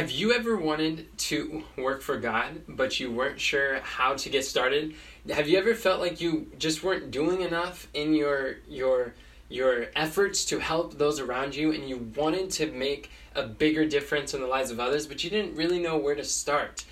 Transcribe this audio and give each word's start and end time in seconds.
Have 0.00 0.10
you 0.10 0.32
ever 0.32 0.56
wanted 0.56 1.18
to 1.28 1.62
work 1.76 2.00
for 2.00 2.16
God, 2.16 2.62
but 2.66 2.98
you 2.98 3.12
weren't 3.12 3.38
sure 3.38 3.80
how 3.80 4.14
to 4.14 4.30
get 4.30 4.46
started? 4.46 4.94
Have 5.28 5.46
you 5.46 5.58
ever 5.58 5.74
felt 5.74 6.00
like 6.00 6.22
you 6.22 6.50
just 6.58 6.82
weren't 6.82 7.10
doing 7.10 7.42
enough 7.42 7.86
in 7.92 8.14
your 8.14 8.60
your 8.66 9.12
your 9.50 9.88
efforts 9.94 10.46
to 10.46 10.58
help 10.58 10.96
those 10.96 11.20
around 11.20 11.54
you 11.54 11.72
and 11.72 11.86
you 11.86 11.98
wanted 12.16 12.48
to 12.52 12.72
make 12.72 13.10
a 13.34 13.42
bigger 13.42 13.84
difference 13.84 14.32
in 14.32 14.40
the 14.40 14.46
lives 14.46 14.70
of 14.70 14.80
others, 14.80 15.06
but 15.06 15.22
you 15.22 15.28
didn't 15.28 15.54
really 15.54 15.78
know 15.78 15.98
where 15.98 16.14
to 16.14 16.24
start? 16.24 16.82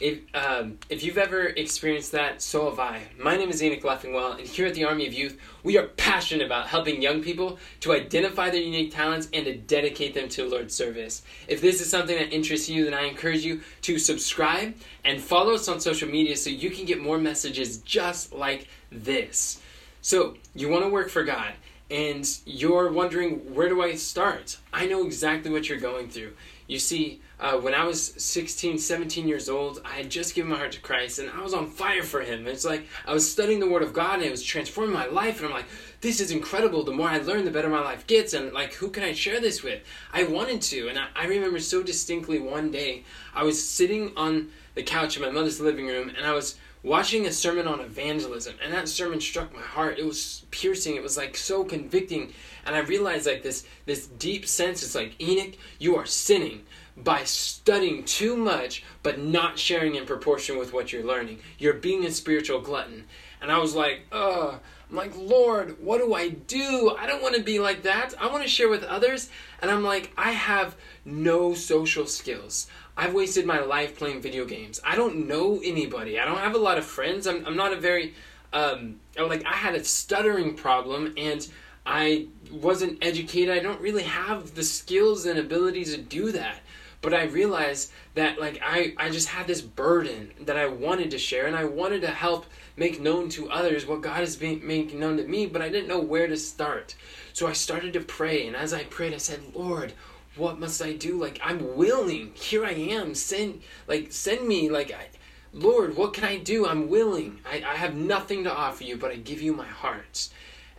If, 0.00 0.18
um, 0.34 0.78
if 0.90 1.02
you've 1.02 1.16
ever 1.16 1.46
experienced 1.46 2.12
that, 2.12 2.42
so 2.42 2.68
have 2.68 2.78
I. 2.78 3.02
My 3.18 3.36
name 3.36 3.48
is 3.48 3.62
Enoch 3.62 3.82
Leffingwell, 3.82 4.38
and 4.38 4.46
here 4.46 4.66
at 4.66 4.74
the 4.74 4.84
Army 4.84 5.06
of 5.06 5.14
Youth, 5.14 5.38
we 5.62 5.78
are 5.78 5.86
passionate 5.86 6.44
about 6.44 6.66
helping 6.66 7.00
young 7.00 7.22
people 7.22 7.58
to 7.80 7.94
identify 7.94 8.50
their 8.50 8.60
unique 8.60 8.92
talents 8.92 9.28
and 9.32 9.46
to 9.46 9.56
dedicate 9.56 10.12
them 10.12 10.28
to 10.30 10.46
Lord's 10.48 10.74
service. 10.74 11.22
If 11.48 11.62
this 11.62 11.80
is 11.80 11.88
something 11.88 12.16
that 12.16 12.34
interests 12.34 12.68
you, 12.68 12.84
then 12.84 12.92
I 12.92 13.04
encourage 13.04 13.42
you 13.42 13.62
to 13.82 13.98
subscribe 13.98 14.74
and 15.02 15.18
follow 15.18 15.54
us 15.54 15.66
on 15.66 15.80
social 15.80 16.10
media 16.10 16.36
so 16.36 16.50
you 16.50 16.70
can 16.70 16.84
get 16.84 17.00
more 17.00 17.18
messages 17.18 17.78
just 17.78 18.34
like 18.34 18.68
this. 18.92 19.62
So, 20.02 20.36
you 20.54 20.68
want 20.68 20.84
to 20.84 20.90
work 20.90 21.08
for 21.08 21.24
God 21.24 21.54
and 21.90 22.28
you're 22.44 22.92
wondering 22.92 23.54
where 23.54 23.68
do 23.68 23.82
I 23.82 23.94
start? 23.94 24.58
I 24.72 24.86
know 24.86 25.06
exactly 25.06 25.50
what 25.50 25.68
you're 25.68 25.78
going 25.78 26.10
through. 26.10 26.32
You 26.66 26.78
see, 26.78 27.22
uh, 27.38 27.58
when 27.58 27.74
I 27.74 27.84
was 27.84 28.14
16, 28.16 28.78
17 28.78 29.28
years 29.28 29.48
old, 29.48 29.82
I 29.84 29.96
had 29.96 30.10
just 30.10 30.34
given 30.34 30.50
my 30.50 30.56
heart 30.56 30.72
to 30.72 30.80
Christ 30.80 31.18
and 31.18 31.30
I 31.30 31.42
was 31.42 31.52
on 31.52 31.66
fire 31.70 32.02
for 32.02 32.22
Him. 32.22 32.46
It's 32.46 32.64
like 32.64 32.86
I 33.06 33.12
was 33.12 33.30
studying 33.30 33.60
the 33.60 33.68
Word 33.68 33.82
of 33.82 33.92
God 33.92 34.14
and 34.14 34.24
it 34.24 34.30
was 34.30 34.42
transforming 34.42 34.94
my 34.94 35.06
life. 35.06 35.38
And 35.38 35.48
I'm 35.48 35.52
like, 35.52 35.66
this 36.00 36.20
is 36.20 36.30
incredible. 36.30 36.82
The 36.82 36.92
more 36.92 37.08
I 37.08 37.18
learn, 37.18 37.44
the 37.44 37.50
better 37.50 37.68
my 37.68 37.80
life 37.80 38.06
gets. 38.06 38.32
And 38.32 38.52
like, 38.52 38.72
who 38.74 38.88
can 38.88 39.02
I 39.02 39.12
share 39.12 39.40
this 39.40 39.62
with? 39.62 39.82
I 40.14 40.24
wanted 40.24 40.62
to. 40.62 40.88
And 40.88 40.98
I, 40.98 41.08
I 41.14 41.26
remember 41.26 41.60
so 41.60 41.82
distinctly 41.82 42.38
one 42.38 42.70
day, 42.70 43.04
I 43.34 43.42
was 43.42 43.62
sitting 43.62 44.12
on 44.16 44.48
the 44.74 44.82
couch 44.82 45.16
in 45.16 45.22
my 45.22 45.30
mother's 45.30 45.60
living 45.60 45.86
room 45.86 46.10
and 46.10 46.26
I 46.26 46.32
was 46.32 46.56
watching 46.82 47.26
a 47.26 47.32
sermon 47.32 47.66
on 47.66 47.80
evangelism 47.80 48.54
and 48.62 48.72
that 48.72 48.88
sermon 48.88 49.20
struck 49.20 49.52
my 49.52 49.60
heart 49.60 49.98
it 49.98 50.06
was 50.06 50.44
piercing 50.52 50.94
it 50.94 51.02
was 51.02 51.16
like 51.16 51.36
so 51.36 51.64
convicting 51.64 52.32
and 52.64 52.76
i 52.76 52.78
realized 52.78 53.26
like 53.26 53.42
this 53.42 53.66
this 53.86 54.06
deep 54.06 54.46
sense 54.46 54.84
it's 54.84 54.94
like 54.94 55.20
enoch 55.20 55.54
you 55.80 55.96
are 55.96 56.06
sinning 56.06 56.62
by 56.96 57.24
studying 57.24 58.04
too 58.04 58.36
much 58.36 58.84
but 59.02 59.18
not 59.18 59.58
sharing 59.58 59.94
in 59.94 60.06
proportion 60.06 60.58
with 60.58 60.72
what 60.72 60.92
you're 60.92 61.04
learning 61.04 61.38
you're 61.58 61.74
being 61.74 62.04
a 62.04 62.10
spiritual 62.10 62.60
glutton 62.60 63.04
and 63.40 63.52
i 63.52 63.58
was 63.58 63.74
like 63.74 64.02
uh 64.12 64.56
I'm 64.88 64.96
like, 64.96 65.16
Lord, 65.16 65.82
what 65.82 65.98
do 65.98 66.14
I 66.14 66.28
do? 66.28 66.94
I 66.96 67.06
don't 67.06 67.22
want 67.22 67.34
to 67.34 67.42
be 67.42 67.58
like 67.58 67.82
that. 67.82 68.14
I 68.20 68.28
want 68.28 68.44
to 68.44 68.48
share 68.48 68.68
with 68.68 68.84
others. 68.84 69.30
And 69.60 69.70
I'm 69.70 69.82
like, 69.82 70.12
I 70.16 70.30
have 70.30 70.76
no 71.04 71.54
social 71.54 72.06
skills. 72.06 72.68
I've 72.96 73.12
wasted 73.12 73.46
my 73.46 73.60
life 73.60 73.98
playing 73.98 74.22
video 74.22 74.44
games. 74.44 74.80
I 74.84 74.94
don't 74.94 75.26
know 75.26 75.60
anybody. 75.62 76.20
I 76.20 76.24
don't 76.24 76.38
have 76.38 76.54
a 76.54 76.58
lot 76.58 76.78
of 76.78 76.84
friends. 76.84 77.26
I'm, 77.26 77.44
I'm 77.46 77.56
not 77.56 77.72
a 77.72 77.76
very, 77.76 78.14
um, 78.52 79.00
like, 79.18 79.44
I 79.44 79.54
had 79.54 79.74
a 79.74 79.82
stuttering 79.82 80.54
problem 80.54 81.14
and 81.16 81.46
I 81.84 82.28
wasn't 82.50 82.98
educated. 83.02 83.56
I 83.56 83.60
don't 83.60 83.80
really 83.80 84.04
have 84.04 84.54
the 84.54 84.62
skills 84.62 85.26
and 85.26 85.38
ability 85.38 85.84
to 85.86 85.96
do 85.96 86.30
that. 86.32 86.60
But 87.02 87.14
I 87.14 87.24
realized 87.24 87.92
that, 88.14 88.40
like, 88.40 88.60
I, 88.64 88.94
I 88.96 89.10
just 89.10 89.28
had 89.28 89.46
this 89.46 89.60
burden 89.60 90.32
that 90.40 90.56
I 90.56 90.66
wanted 90.66 91.10
to 91.10 91.18
share 91.18 91.46
and 91.46 91.54
I 91.54 91.64
wanted 91.64 92.00
to 92.02 92.08
help 92.08 92.46
make 92.76 93.00
known 93.00 93.28
to 93.30 93.50
others 93.50 93.86
what 93.86 94.00
God 94.00 94.22
is 94.22 94.40
making 94.40 94.98
known 94.98 95.16
to 95.16 95.24
me, 95.24 95.46
but 95.46 95.62
I 95.62 95.68
didn't 95.68 95.88
know 95.88 96.00
where 96.00 96.26
to 96.26 96.36
start. 96.36 96.94
So 97.32 97.46
I 97.46 97.52
started 97.52 97.92
to 97.94 98.00
pray, 98.00 98.46
and 98.46 98.56
as 98.56 98.72
I 98.72 98.84
prayed, 98.84 99.14
I 99.14 99.18
said, 99.18 99.40
Lord, 99.54 99.92
what 100.36 100.60
must 100.60 100.82
I 100.82 100.92
do? 100.92 101.18
Like 101.18 101.40
I'm 101.42 101.76
willing. 101.76 102.32
Here 102.34 102.64
I 102.64 102.72
am. 102.72 103.14
Send 103.14 103.62
like 103.86 104.12
send 104.12 104.46
me 104.46 104.68
like 104.68 104.92
I, 104.92 105.06
Lord, 105.52 105.96
what 105.96 106.12
can 106.12 106.24
I 106.24 106.38
do? 106.38 106.66
I'm 106.66 106.88
willing. 106.88 107.40
I, 107.50 107.62
I 107.66 107.76
have 107.76 107.94
nothing 107.94 108.44
to 108.44 108.54
offer 108.54 108.84
you, 108.84 108.96
but 108.96 109.10
I 109.10 109.16
give 109.16 109.40
you 109.40 109.54
my 109.54 109.66
heart. 109.66 110.28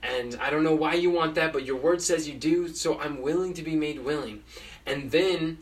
And 0.04 0.38
I 0.40 0.52
don't 0.52 0.64
know 0.64 0.76
why 0.76 0.94
you 0.94 1.10
want 1.10 1.36
that, 1.36 1.52
but 1.52 1.66
your 1.66 1.78
word 1.78 2.02
says 2.02 2.28
you 2.28 2.36
do, 2.36 2.68
so 2.68 3.00
I'm 3.00 3.22
willing 3.22 3.54
to 3.56 3.64
be 3.64 3.76
made 3.76 4.04
willing. 4.04 4.44
And 4.86 5.10
then 5.10 5.58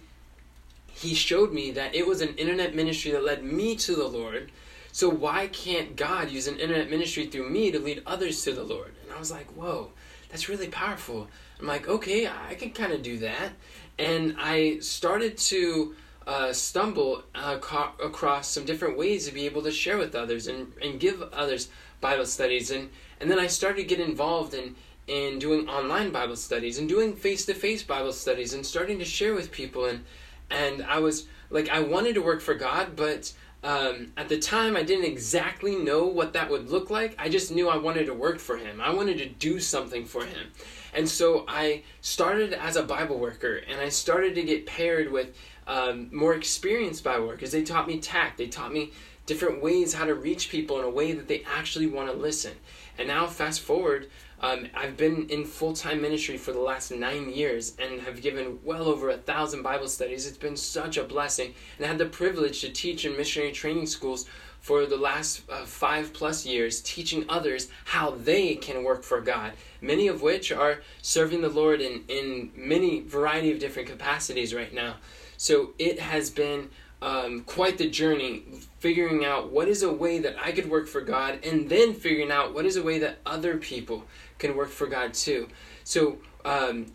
he 0.95 1.13
showed 1.13 1.53
me 1.53 1.71
that 1.71 1.93
it 1.93 2.07
was 2.07 2.21
an 2.21 2.35
internet 2.35 2.73
ministry 2.73 3.11
that 3.11 3.23
led 3.23 3.43
me 3.43 3.75
to 3.75 3.95
the 3.95 4.07
Lord. 4.07 4.51
So 4.91 5.09
why 5.09 5.47
can't 5.47 5.95
God 5.95 6.31
use 6.31 6.47
an 6.47 6.57
internet 6.57 6.89
ministry 6.89 7.27
through 7.27 7.49
me 7.49 7.69
to 7.71 7.79
lead 7.79 8.01
others 8.05 8.41
to 8.43 8.53
the 8.53 8.63
Lord? 8.63 8.93
And 9.03 9.11
I 9.13 9.19
was 9.19 9.31
like, 9.31 9.51
whoa, 9.51 9.91
that's 10.29 10.49
really 10.49 10.69
powerful. 10.69 11.27
I'm 11.59 11.67
like, 11.67 11.87
okay, 11.87 12.27
I 12.27 12.55
can 12.55 12.71
kind 12.71 12.93
of 12.93 13.03
do 13.03 13.19
that 13.19 13.51
and 13.97 14.35
I 14.37 14.79
started 14.79 15.37
to 15.37 15.95
uh, 16.27 16.53
stumble 16.53 17.23
uh, 17.33 17.57
co- 17.59 17.93
across 18.03 18.49
some 18.49 18.65
different 18.65 18.97
ways 18.97 19.27
to 19.27 19.33
be 19.33 19.45
able 19.45 19.61
to 19.63 19.71
share 19.71 19.97
with 19.97 20.15
others 20.15 20.47
and, 20.47 20.71
and 20.81 20.99
give 20.99 21.21
others 21.21 21.69
Bible 22.01 22.25
studies, 22.25 22.71
and 22.71 22.89
and 23.19 23.31
then 23.31 23.39
I 23.39 23.47
started 23.47 23.77
to 23.77 23.95
get 23.95 23.99
involved 23.99 24.53
in 24.53 24.75
in 25.07 25.39
doing 25.39 25.69
online 25.69 26.11
Bible 26.11 26.35
studies 26.35 26.77
and 26.79 26.89
doing 26.89 27.15
face 27.15 27.45
to 27.45 27.53
face 27.53 27.83
Bible 27.83 28.11
studies 28.11 28.53
and 28.53 28.65
starting 28.65 28.99
to 28.99 29.05
share 29.05 29.33
with 29.33 29.51
people 29.51 29.85
and 29.85 30.03
and 30.49 30.83
I 30.83 30.99
was 30.99 31.27
like 31.49 31.69
I 31.69 31.81
wanted 31.81 32.15
to 32.15 32.21
work 32.21 32.41
for 32.41 32.53
God, 32.53 32.95
but 32.95 33.33
um, 33.63 34.11
at 34.15 34.29
the 34.29 34.37
time 34.37 34.75
I 34.75 34.83
didn't 34.83 35.05
exactly 35.05 35.75
know 35.75 36.05
what 36.05 36.33
that 36.33 36.49
would 36.49 36.69
look 36.69 36.89
like. 36.89 37.15
I 37.17 37.29
just 37.29 37.51
knew 37.51 37.69
I 37.69 37.77
wanted 37.77 38.05
to 38.05 38.13
work 38.13 38.39
for 38.39 38.57
Him. 38.57 38.79
I 38.81 38.93
wanted 38.93 39.17
to 39.19 39.27
do 39.27 39.59
something 39.59 40.05
for 40.05 40.25
Him, 40.25 40.51
and 40.93 41.07
so 41.07 41.45
I 41.47 41.83
started 42.01 42.53
as 42.53 42.75
a 42.75 42.83
Bible 42.83 43.19
worker 43.19 43.61
and 43.67 43.79
I 43.79 43.89
started 43.89 44.35
to 44.35 44.43
get 44.43 44.65
paired 44.65 45.11
with 45.11 45.35
um, 45.67 46.09
more 46.11 46.35
experienced 46.35 47.03
Bible 47.03 47.27
workers. 47.27 47.51
They 47.51 47.63
taught 47.63 47.87
me 47.87 47.99
tact, 47.99 48.37
they 48.37 48.47
taught 48.47 48.71
me 48.71 48.91
different 49.25 49.61
ways 49.61 49.93
how 49.93 50.05
to 50.05 50.13
reach 50.13 50.49
people 50.49 50.79
in 50.79 50.85
a 50.85 50.89
way 50.89 51.13
that 51.13 51.27
they 51.27 51.43
actually 51.45 51.87
want 51.87 52.11
to 52.11 52.15
listen. 52.15 52.53
And 52.97 53.07
now, 53.07 53.27
fast 53.27 53.61
forward, 53.61 54.09
um, 54.41 54.67
I've 54.75 54.97
been 54.97 55.29
in 55.29 55.45
full 55.45 55.73
time 55.73 56.01
ministry 56.01 56.37
for 56.37 56.51
the 56.51 56.59
last 56.59 56.91
nine 56.91 57.29
years 57.29 57.75
and 57.79 58.01
have 58.01 58.21
given 58.21 58.59
well 58.63 58.87
over 58.87 59.09
a 59.09 59.17
thousand 59.17 59.63
Bible 59.63 59.87
studies. 59.87 60.27
It's 60.27 60.37
been 60.37 60.57
such 60.57 60.97
a 60.97 61.03
blessing. 61.03 61.53
And 61.77 61.85
I 61.85 61.89
had 61.89 61.97
the 61.97 62.05
privilege 62.05 62.61
to 62.61 62.69
teach 62.69 63.05
in 63.05 63.15
missionary 63.15 63.51
training 63.51 63.87
schools 63.87 64.25
for 64.59 64.87
the 64.87 64.97
last 64.97 65.43
uh, 65.47 65.63
five 65.63 66.11
plus 66.11 66.43
years, 66.43 66.81
teaching 66.81 67.23
others 67.29 67.69
how 67.85 68.11
they 68.11 68.55
can 68.55 68.83
work 68.83 69.03
for 69.03 69.21
God, 69.21 69.53
many 69.79 70.07
of 70.07 70.23
which 70.23 70.51
are 70.51 70.81
serving 71.03 71.41
the 71.41 71.49
Lord 71.49 71.81
in, 71.81 72.03
in 72.07 72.51
many 72.55 73.01
variety 73.01 73.51
of 73.51 73.59
different 73.59 73.87
capacities 73.87 74.55
right 74.55 74.73
now. 74.73 74.95
So 75.37 75.73
it 75.77 75.99
has 75.99 76.31
been 76.31 76.69
um, 77.01 77.41
quite 77.41 77.77
the 77.77 77.89
journey 77.89 78.43
figuring 78.85 79.25
out 79.25 79.51
what 79.51 79.67
is 79.67 79.81
a 79.81 79.91
way 79.91 80.19
that 80.19 80.35
I 80.39 80.51
could 80.51 80.69
work 80.69 80.87
for 80.87 81.01
God 81.01 81.39
and 81.43 81.67
then 81.67 81.95
figuring 81.95 82.29
out 82.29 82.53
what 82.53 82.67
is 82.67 82.75
a 82.75 82.83
way 82.83 82.99
that 82.99 83.17
other 83.25 83.57
people 83.57 84.03
can 84.37 84.55
work 84.55 84.69
for 84.69 84.85
God 84.85 85.15
too. 85.15 85.47
So 85.83 86.19
um, 86.45 86.85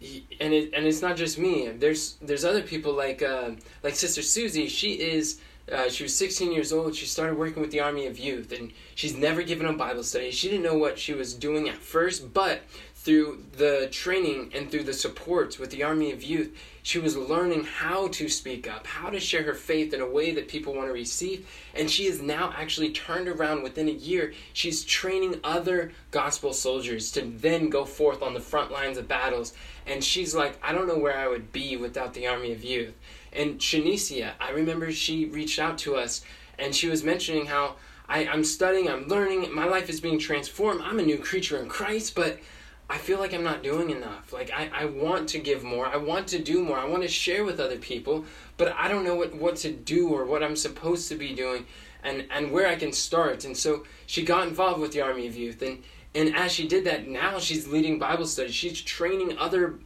and 0.40 0.54
it, 0.54 0.72
and 0.72 0.86
it's 0.86 1.02
not 1.02 1.16
just 1.16 1.36
me. 1.36 1.66
There's 1.66 2.14
there's 2.22 2.44
other 2.44 2.62
people 2.62 2.92
like 2.92 3.24
uh, 3.24 3.56
like 3.82 3.96
Sister 3.96 4.22
Susie. 4.22 4.68
She 4.68 4.92
is 4.92 5.40
uh, 5.72 5.88
she 5.88 6.04
was 6.04 6.16
16 6.16 6.52
years 6.52 6.72
old. 6.72 6.94
She 6.94 7.06
started 7.06 7.36
working 7.36 7.60
with 7.60 7.72
the 7.72 7.80
Army 7.80 8.06
of 8.06 8.20
Youth, 8.20 8.52
and 8.52 8.72
she's 8.94 9.16
never 9.16 9.42
given 9.42 9.66
a 9.66 9.72
Bible 9.72 10.04
study. 10.04 10.30
She 10.30 10.48
didn't 10.48 10.62
know 10.62 10.78
what 10.78 10.96
she 10.96 11.12
was 11.12 11.34
doing 11.34 11.68
at 11.68 11.74
first, 11.74 12.32
but 12.32 12.62
through 13.02 13.42
the 13.56 13.88
training 13.90 14.52
and 14.54 14.70
through 14.70 14.82
the 14.82 14.92
supports 14.92 15.58
with 15.58 15.70
the 15.70 15.82
Army 15.82 16.12
of 16.12 16.22
Youth, 16.22 16.54
she 16.82 16.98
was 16.98 17.16
learning 17.16 17.64
how 17.64 18.08
to 18.08 18.28
speak 18.28 18.70
up, 18.70 18.86
how 18.86 19.08
to 19.08 19.18
share 19.18 19.42
her 19.44 19.54
faith 19.54 19.94
in 19.94 20.02
a 20.02 20.06
way 20.06 20.32
that 20.32 20.48
people 20.48 20.74
want 20.74 20.86
to 20.86 20.92
receive. 20.92 21.48
And 21.74 21.90
she 21.90 22.06
is 22.06 22.20
now 22.20 22.52
actually 22.54 22.92
turned 22.92 23.26
around 23.26 23.62
within 23.62 23.88
a 23.88 23.92
year. 23.92 24.34
She's 24.52 24.84
training 24.84 25.40
other 25.42 25.92
gospel 26.10 26.52
soldiers 26.52 27.10
to 27.12 27.22
then 27.22 27.70
go 27.70 27.86
forth 27.86 28.22
on 28.22 28.34
the 28.34 28.40
front 28.40 28.70
lines 28.70 28.98
of 28.98 29.08
battles. 29.08 29.54
And 29.86 30.04
she's 30.04 30.34
like, 30.34 30.58
I 30.62 30.72
don't 30.72 30.86
know 30.86 30.98
where 30.98 31.16
I 31.16 31.26
would 31.26 31.52
be 31.52 31.78
without 31.78 32.12
the 32.12 32.26
Army 32.26 32.52
of 32.52 32.62
Youth. 32.62 32.94
And 33.32 33.58
Shanicia, 33.58 34.32
I 34.38 34.50
remember 34.50 34.92
she 34.92 35.24
reached 35.24 35.58
out 35.58 35.78
to 35.78 35.96
us 35.96 36.22
and 36.58 36.74
she 36.74 36.88
was 36.88 37.02
mentioning 37.02 37.46
how 37.46 37.76
I, 38.10 38.26
I'm 38.26 38.44
studying, 38.44 38.90
I'm 38.90 39.08
learning, 39.08 39.54
my 39.54 39.64
life 39.64 39.88
is 39.88 40.02
being 40.02 40.18
transformed. 40.18 40.82
I'm 40.82 40.98
a 40.98 41.02
new 41.02 41.16
creature 41.16 41.56
in 41.56 41.68
Christ, 41.68 42.14
but 42.14 42.40
I 42.90 42.98
feel 42.98 43.20
like 43.20 43.32
I'm 43.32 43.44
not 43.44 43.62
doing 43.62 43.90
enough. 43.90 44.32
Like 44.32 44.50
I, 44.52 44.68
I 44.74 44.84
want 44.86 45.28
to 45.30 45.38
give 45.38 45.62
more. 45.62 45.86
I 45.86 45.96
want 45.96 46.26
to 46.28 46.40
do 46.40 46.62
more. 46.62 46.76
I 46.76 46.86
want 46.86 47.02
to 47.02 47.08
share 47.08 47.44
with 47.44 47.60
other 47.60 47.78
people, 47.78 48.24
but 48.56 48.74
I 48.76 48.88
don't 48.88 49.04
know 49.04 49.14
what, 49.14 49.32
what 49.34 49.56
to 49.58 49.70
do 49.70 50.08
or 50.08 50.24
what 50.24 50.42
I'm 50.42 50.56
supposed 50.56 51.08
to 51.08 51.14
be 51.14 51.32
doing 51.32 51.66
and, 52.02 52.26
and 52.30 52.50
where 52.50 52.66
I 52.66 52.74
can 52.74 52.92
start. 52.92 53.44
And 53.44 53.56
so 53.56 53.84
she 54.06 54.24
got 54.24 54.48
involved 54.48 54.80
with 54.80 54.92
the 54.92 55.02
Army 55.02 55.28
of 55.28 55.36
Youth 55.36 55.62
and 55.62 55.82
and 56.12 56.34
as 56.34 56.50
she 56.50 56.66
did 56.66 56.84
that, 56.86 57.06
now 57.06 57.38
she's 57.38 57.68
leading 57.68 58.00
Bible 58.00 58.26
studies. 58.26 58.54
She's 58.54 58.80
training 58.80 59.38
other 59.38 59.78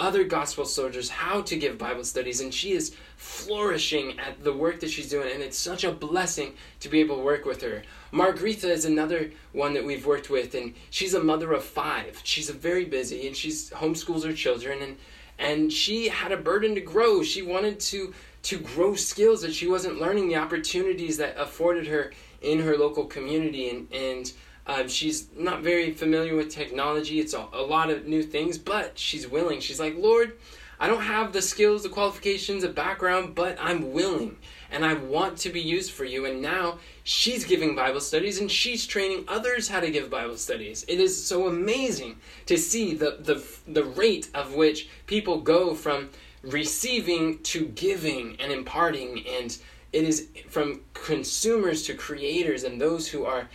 other 0.00 0.24
gospel 0.24 0.64
soldiers 0.64 1.08
how 1.08 1.42
to 1.42 1.56
give 1.56 1.78
Bible 1.78 2.04
studies, 2.04 2.40
and 2.40 2.52
she 2.52 2.72
is 2.72 2.94
flourishing 3.16 4.18
at 4.18 4.42
the 4.42 4.52
work 4.52 4.80
that 4.80 4.90
she's 4.90 5.08
doing, 5.08 5.30
and 5.32 5.42
it's 5.42 5.58
such 5.58 5.84
a 5.84 5.92
blessing 5.92 6.54
to 6.80 6.88
be 6.88 7.00
able 7.00 7.16
to 7.16 7.22
work 7.22 7.44
with 7.44 7.62
her. 7.62 7.82
Margarita 8.10 8.70
is 8.70 8.84
another 8.84 9.30
one 9.52 9.74
that 9.74 9.84
we've 9.84 10.06
worked 10.06 10.30
with, 10.30 10.54
and 10.54 10.74
she's 10.90 11.14
a 11.14 11.22
mother 11.22 11.52
of 11.52 11.62
five. 11.62 12.20
She's 12.24 12.50
very 12.50 12.84
busy, 12.84 13.26
and 13.26 13.36
she's 13.36 13.70
homeschools 13.70 14.24
her 14.24 14.32
children, 14.32 14.82
and 14.82 14.96
and 15.38 15.72
she 15.72 16.08
had 16.08 16.30
a 16.30 16.36
burden 16.36 16.74
to 16.74 16.80
grow. 16.80 17.22
She 17.22 17.42
wanted 17.42 17.80
to 17.80 18.14
to 18.42 18.58
grow 18.58 18.94
skills 18.94 19.42
that 19.42 19.54
she 19.54 19.68
wasn't 19.68 20.00
learning, 20.00 20.28
the 20.28 20.36
opportunities 20.36 21.16
that 21.18 21.38
afforded 21.38 21.86
her 21.86 22.12
in 22.40 22.60
her 22.60 22.76
local 22.76 23.04
community. 23.04 23.70
And, 23.70 23.92
and 23.92 24.32
um, 24.66 24.88
she's 24.88 25.28
not 25.36 25.62
very 25.62 25.92
familiar 25.92 26.36
with 26.36 26.50
technology. 26.50 27.20
It's 27.20 27.34
a, 27.34 27.46
a 27.52 27.62
lot 27.62 27.90
of 27.90 28.06
new 28.06 28.22
things, 28.22 28.58
but 28.58 28.98
she's 28.98 29.26
willing. 29.26 29.60
She's 29.60 29.80
like, 29.80 29.96
Lord, 29.96 30.36
I 30.78 30.88
don't 30.88 31.02
have 31.02 31.32
the 31.32 31.42
skills, 31.42 31.82
the 31.82 31.88
qualifications, 31.88 32.62
the 32.62 32.68
background, 32.68 33.34
but 33.34 33.56
I'm 33.60 33.92
willing 33.92 34.36
and 34.70 34.84
I 34.84 34.94
want 34.94 35.38
to 35.38 35.50
be 35.50 35.60
used 35.60 35.92
for 35.92 36.04
you. 36.04 36.26
And 36.26 36.40
now 36.40 36.78
she's 37.04 37.44
giving 37.44 37.76
Bible 37.76 38.00
studies 38.00 38.40
and 38.40 38.50
she's 38.50 38.86
training 38.86 39.24
others 39.28 39.68
how 39.68 39.80
to 39.80 39.90
give 39.90 40.10
Bible 40.10 40.36
studies. 40.36 40.84
It 40.88 40.98
is 40.98 41.24
so 41.24 41.46
amazing 41.46 42.16
to 42.46 42.56
see 42.56 42.94
the, 42.94 43.18
the, 43.20 43.44
the 43.70 43.84
rate 43.84 44.28
of 44.34 44.54
which 44.54 44.88
people 45.06 45.40
go 45.40 45.74
from 45.74 46.10
receiving 46.42 47.38
to 47.44 47.66
giving 47.66 48.36
and 48.40 48.50
imparting 48.50 49.24
and 49.26 49.56
it 49.92 50.04
is 50.04 50.28
from 50.48 50.80
consumers 50.94 51.84
to 51.84 51.94
creators 51.94 52.64
and 52.64 52.80
those 52.80 53.06
who 53.06 53.24
are 53.24 53.48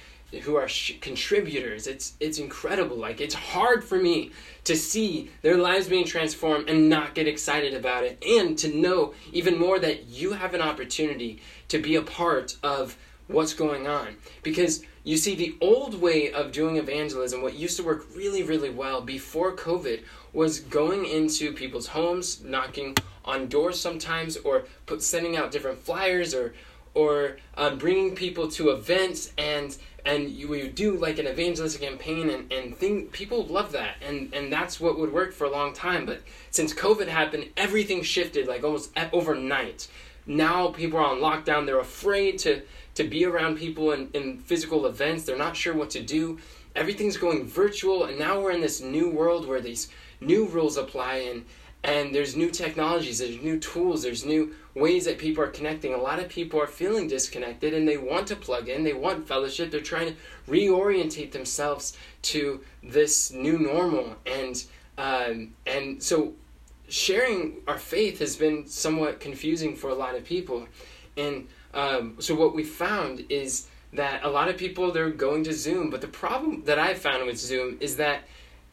who 0.44 0.56
are 0.56 0.68
sh- 0.68 1.00
contributors. 1.00 1.88
It's 1.88 2.14
it's 2.20 2.40
incredible. 2.40 2.98
Like 2.98 3.22
it's 3.22 3.36
hard 3.36 3.84
for 3.84 3.98
me 3.98 4.32
to 4.66 4.76
see 4.76 5.32
their 5.42 5.58
lives 5.58 5.88
being 5.88 6.06
transformed 6.06 6.70
and 6.70 6.90
not 6.90 7.16
get 7.16 7.28
excited 7.28 7.74
about 7.74 8.04
it. 8.04 8.22
And 8.26 8.58
to 8.60 8.74
know 8.74 9.14
even 9.32 9.58
more 9.58 9.80
that 9.80 10.06
you 10.06 10.34
have 10.34 10.54
an 10.54 10.62
opportunity 10.62 11.42
to 11.70 11.80
be 11.80 11.96
a 11.96 12.02
part 12.02 12.58
of 12.64 12.98
what's 13.28 13.54
going 13.54 13.88
on. 13.88 14.16
Because 14.44 14.84
you 15.08 15.16
see 15.16 15.36
the 15.36 15.56
old 15.62 16.02
way 16.02 16.34
of 16.34 16.52
doing 16.52 16.76
evangelism 16.76 17.42
what 17.42 17.54
used 17.54 17.78
to 17.78 17.84
work 17.84 18.06
really 18.14 18.44
really 18.44 18.70
well 18.70 19.00
before 19.00 19.56
covid 19.56 20.04
was 20.34 20.60
going 20.60 21.06
into 21.06 21.54
people's 21.54 21.88
homes 21.88 22.44
knocking 22.44 22.94
on 23.24 23.48
doors 23.48 23.80
sometimes 23.80 24.36
or 24.36 24.66
put, 24.86 25.02
sending 25.02 25.38
out 25.38 25.50
different 25.50 25.80
flyers 25.80 26.34
or 26.34 26.54
or 26.94 27.38
um, 27.56 27.78
bringing 27.78 28.16
people 28.16 28.50
to 28.50 28.72
events 28.72 29.32
and 29.38 29.78
and 30.08 30.30
you 30.30 30.70
do 30.70 30.96
like 30.98 31.20
an 31.20 31.28
evangelistic 31.28 31.82
campaign 31.82 32.30
and, 32.30 32.52
and 32.52 32.76
thing 32.76 33.08
people 33.08 33.46
love 33.46 33.74
that. 33.74 33.96
And 34.02 34.34
and 34.34 34.52
that's 34.52 34.80
what 34.80 34.98
would 34.98 35.12
work 35.12 35.34
for 35.34 35.46
a 35.46 35.52
long 35.52 35.74
time. 35.74 36.06
But 36.06 36.22
since 36.50 36.74
covid 36.74 37.08
happened 37.08 37.50
everything 37.58 38.02
shifted 38.02 38.48
like 38.48 38.64
almost 38.64 38.92
overnight. 39.12 39.88
Now 40.26 40.70
people 40.70 40.98
are 41.00 41.06
on 41.06 41.20
lockdown. 41.20 41.66
They're 41.66 41.80
afraid 41.80 42.40
to 42.40 42.62
to 42.96 43.04
be 43.04 43.26
around 43.26 43.58
people 43.58 43.92
in, 43.92 44.10
in 44.14 44.40
physical 44.40 44.86
events. 44.88 45.24
They're 45.24 45.38
not 45.38 45.56
sure 45.56 45.76
what 45.76 45.92
to 45.92 46.02
do. 46.02 46.40
Everything's 46.76 47.18
going 47.18 47.46
virtual. 47.46 48.06
And 48.06 48.18
now 48.18 48.42
we're 48.42 48.52
in 48.52 48.62
this 48.62 48.82
new 48.82 49.10
world 49.10 49.48
where 49.48 49.62
these 49.62 49.90
new 50.22 50.48
rules 50.48 50.78
apply. 50.78 51.18
And 51.18 51.46
and 51.88 52.14
there's 52.14 52.36
new 52.36 52.52
technologies 52.52 53.20
there's 53.20 53.42
new 53.42 53.60
tools 53.60 54.04
there's 54.04 54.24
new 54.24 54.54
ways 54.78 55.06
that 55.06 55.18
people 55.18 55.44
are 55.44 55.48
connecting. 55.48 55.94
A 55.94 55.98
lot 55.98 56.20
of 56.20 56.30
people 56.30 56.62
are 56.62 56.68
feeling 56.68 57.08
disconnected 57.08 57.74
and 57.74 57.88
they 57.88 57.98
want 57.98 58.28
to 58.28 58.36
plug 58.36 58.70
in 58.70 58.84
they 58.84 58.94
want 58.94 59.28
fellowship. 59.28 59.72
They're 59.72 59.82
trying 59.82 60.14
to 60.14 60.16
reorientate 60.52 61.32
themselves 61.32 61.98
to 62.24 62.62
this 62.84 63.32
new 63.32 63.58
normal. 63.58 64.16
And 64.26 64.64
um, 64.98 65.54
and 65.66 66.02
so 66.02 66.34
sharing 66.88 67.58
our 67.68 67.78
faith 67.78 68.20
has 68.20 68.36
been 68.36 68.66
somewhat 68.66 69.20
confusing 69.20 69.76
for 69.76 69.90
a 69.90 69.96
lot 69.96 70.16
of 70.16 70.24
people. 70.24 70.68
And 71.18 71.48
um, 71.74 72.16
so 72.20 72.36
what 72.36 72.56
we 72.56 72.64
found 72.64 73.26
is 73.30 73.68
that 73.94 74.24
a 74.24 74.30
lot 74.30 74.48
of 74.48 74.58
people 74.58 74.92
they're 74.92 75.10
going 75.10 75.46
to 75.46 75.54
zoom 75.54 75.90
but 75.90 76.02
the 76.02 76.08
problem 76.10 76.62
that 76.66 76.78
i 76.78 76.94
found 76.94 77.26
with 77.26 77.38
zoom 77.38 77.78
is 77.80 77.96
that 77.96 78.24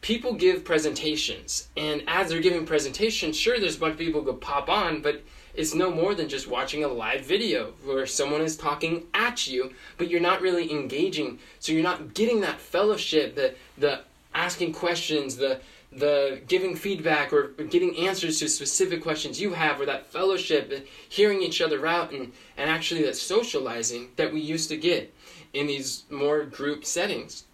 people 0.05 0.33
give 0.33 0.63
presentations, 0.63 1.67
and 1.75 2.03
as 2.05 2.29
they're 2.29 2.39
giving 2.39 2.63
presentations, 2.63 3.35
sure, 3.35 3.59
there's 3.59 3.77
a 3.77 3.79
bunch 3.79 3.93
of 3.93 3.97
people 3.97 4.21
who 4.21 4.33
pop 4.33 4.69
on, 4.69 5.01
but 5.01 5.23
it's 5.55 5.73
no 5.73 5.89
more 5.89 6.13
than 6.13 6.29
just 6.29 6.47
watching 6.47 6.83
a 6.83 6.87
live 6.87 7.25
video 7.25 7.73
where 7.83 8.05
someone 8.05 8.41
is 8.41 8.55
talking 8.55 9.03
at 9.15 9.47
you, 9.47 9.73
but 9.97 10.07
you're 10.07 10.21
not 10.21 10.41
really 10.41 10.71
engaging. 10.71 11.39
So 11.57 11.71
you're 11.71 11.81
not 11.81 12.13
getting 12.13 12.41
that 12.41 12.61
fellowship, 12.61 13.33
the 13.33 13.55
the 13.79 14.01
asking 14.35 14.73
questions, 14.73 15.37
the 15.37 15.59
the 15.91 16.39
giving 16.47 16.75
feedback 16.75 17.33
or 17.33 17.47
getting 17.71 17.97
answers 17.97 18.37
to 18.39 18.47
specific 18.47 19.01
questions 19.01 19.41
you 19.41 19.53
have, 19.53 19.81
or 19.81 19.87
that 19.87 20.05
fellowship, 20.05 20.71
and 20.71 20.83
hearing 21.09 21.41
each 21.41 21.61
other 21.61 21.87
out, 21.87 22.11
and, 22.11 22.31
and 22.57 22.69
actually 22.69 23.01
that 23.01 23.15
socializing 23.15 24.09
that 24.17 24.31
we 24.31 24.39
used 24.39 24.69
to 24.69 24.77
get 24.77 25.11
in 25.53 25.65
these 25.65 26.03
more 26.11 26.43
group 26.43 26.85
settings. 26.85 27.45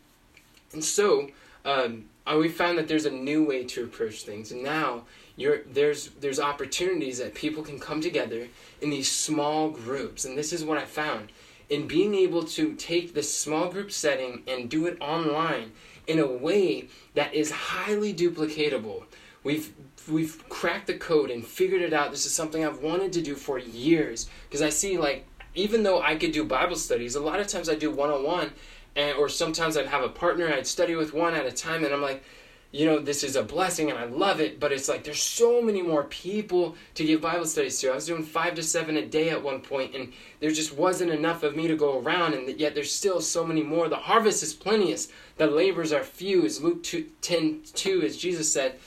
And 0.73 0.83
so, 0.83 1.29
um, 1.65 2.05
uh, 2.25 2.37
we 2.37 2.49
found 2.49 2.77
that 2.77 2.87
there's 2.87 3.05
a 3.05 3.11
new 3.11 3.43
way 3.43 3.63
to 3.63 3.83
approach 3.83 4.23
things, 4.23 4.51
and 4.51 4.63
now 4.63 5.03
there's 5.37 6.09
there's 6.19 6.39
opportunities 6.39 7.17
that 7.17 7.33
people 7.33 7.63
can 7.63 7.79
come 7.79 8.01
together 8.01 8.47
in 8.81 8.89
these 8.89 9.11
small 9.11 9.69
groups, 9.69 10.25
and 10.25 10.37
this 10.37 10.53
is 10.53 10.63
what 10.63 10.77
I 10.77 10.85
found 10.85 11.31
in 11.71 11.87
being 11.87 12.13
able 12.13 12.43
to 12.43 12.73
take 12.75 13.13
this 13.13 13.33
small 13.33 13.69
group 13.69 13.91
setting 13.91 14.43
and 14.45 14.69
do 14.69 14.87
it 14.87 15.01
online 15.01 15.71
in 16.05 16.19
a 16.19 16.27
way 16.27 16.89
that 17.13 17.33
is 17.33 17.49
highly 17.49 18.13
duplicatable. 18.13 19.03
We've 19.43 19.73
we've 20.09 20.47
cracked 20.49 20.87
the 20.87 20.97
code 20.97 21.31
and 21.31 21.45
figured 21.45 21.81
it 21.81 21.93
out. 21.93 22.11
This 22.11 22.25
is 22.25 22.33
something 22.33 22.65
I've 22.65 22.83
wanted 22.83 23.13
to 23.13 23.21
do 23.21 23.35
for 23.35 23.57
years 23.57 24.29
because 24.47 24.61
I 24.61 24.69
see 24.69 24.97
like 24.97 25.25
even 25.55 25.83
though 25.83 26.01
I 26.01 26.15
could 26.15 26.33
do 26.33 26.43
Bible 26.43 26.75
studies, 26.75 27.15
a 27.15 27.21
lot 27.21 27.39
of 27.39 27.47
times 27.47 27.69
I 27.69 27.75
do 27.75 27.89
one 27.89 28.09
on 28.09 28.23
one 28.23 28.51
and 28.95 29.17
or 29.17 29.29
sometimes 29.29 29.77
I'd 29.77 29.87
have 29.87 30.03
a 30.03 30.09
partner 30.09 30.47
I'd 30.51 30.67
study 30.67 30.95
with 30.95 31.13
one 31.13 31.33
at 31.33 31.45
a 31.45 31.51
time 31.51 31.83
and 31.83 31.93
I'm 31.93 32.01
like 32.01 32.23
you 32.71 32.85
know 32.85 32.99
this 32.99 33.23
is 33.23 33.35
a 33.35 33.43
blessing 33.43 33.89
and 33.89 33.99
I 33.99 34.05
love 34.05 34.39
it 34.39 34.59
but 34.59 34.71
it's 34.71 34.87
like 34.87 35.03
there's 35.03 35.21
so 35.21 35.61
many 35.61 35.81
more 35.81 36.03
people 36.03 36.75
to 36.95 37.05
give 37.05 37.21
Bible 37.21 37.45
studies 37.45 37.79
to 37.79 37.91
I 37.91 37.95
was 37.95 38.05
doing 38.05 38.23
5 38.23 38.55
to 38.55 38.63
7 38.63 38.97
a 38.97 39.05
day 39.05 39.29
at 39.29 39.43
one 39.43 39.61
point 39.61 39.95
and 39.95 40.13
there 40.39 40.51
just 40.51 40.75
wasn't 40.75 41.11
enough 41.11 41.43
of 41.43 41.55
me 41.55 41.67
to 41.67 41.75
go 41.75 41.99
around 41.99 42.33
and 42.33 42.59
yet 42.59 42.75
there's 42.75 42.93
still 42.93 43.21
so 43.21 43.45
many 43.45 43.63
more 43.63 43.89
the 43.89 43.95
harvest 43.95 44.43
is 44.43 44.53
plenteous 44.53 45.09
the 45.37 45.47
labors 45.47 45.91
are 45.91 46.03
few 46.03 46.45
as 46.45 46.61
Luke 46.61 46.83
2, 46.83 47.05
10 47.21 47.61
2 47.73 48.01
as 48.03 48.17
Jesus 48.17 48.51
said 48.51 48.79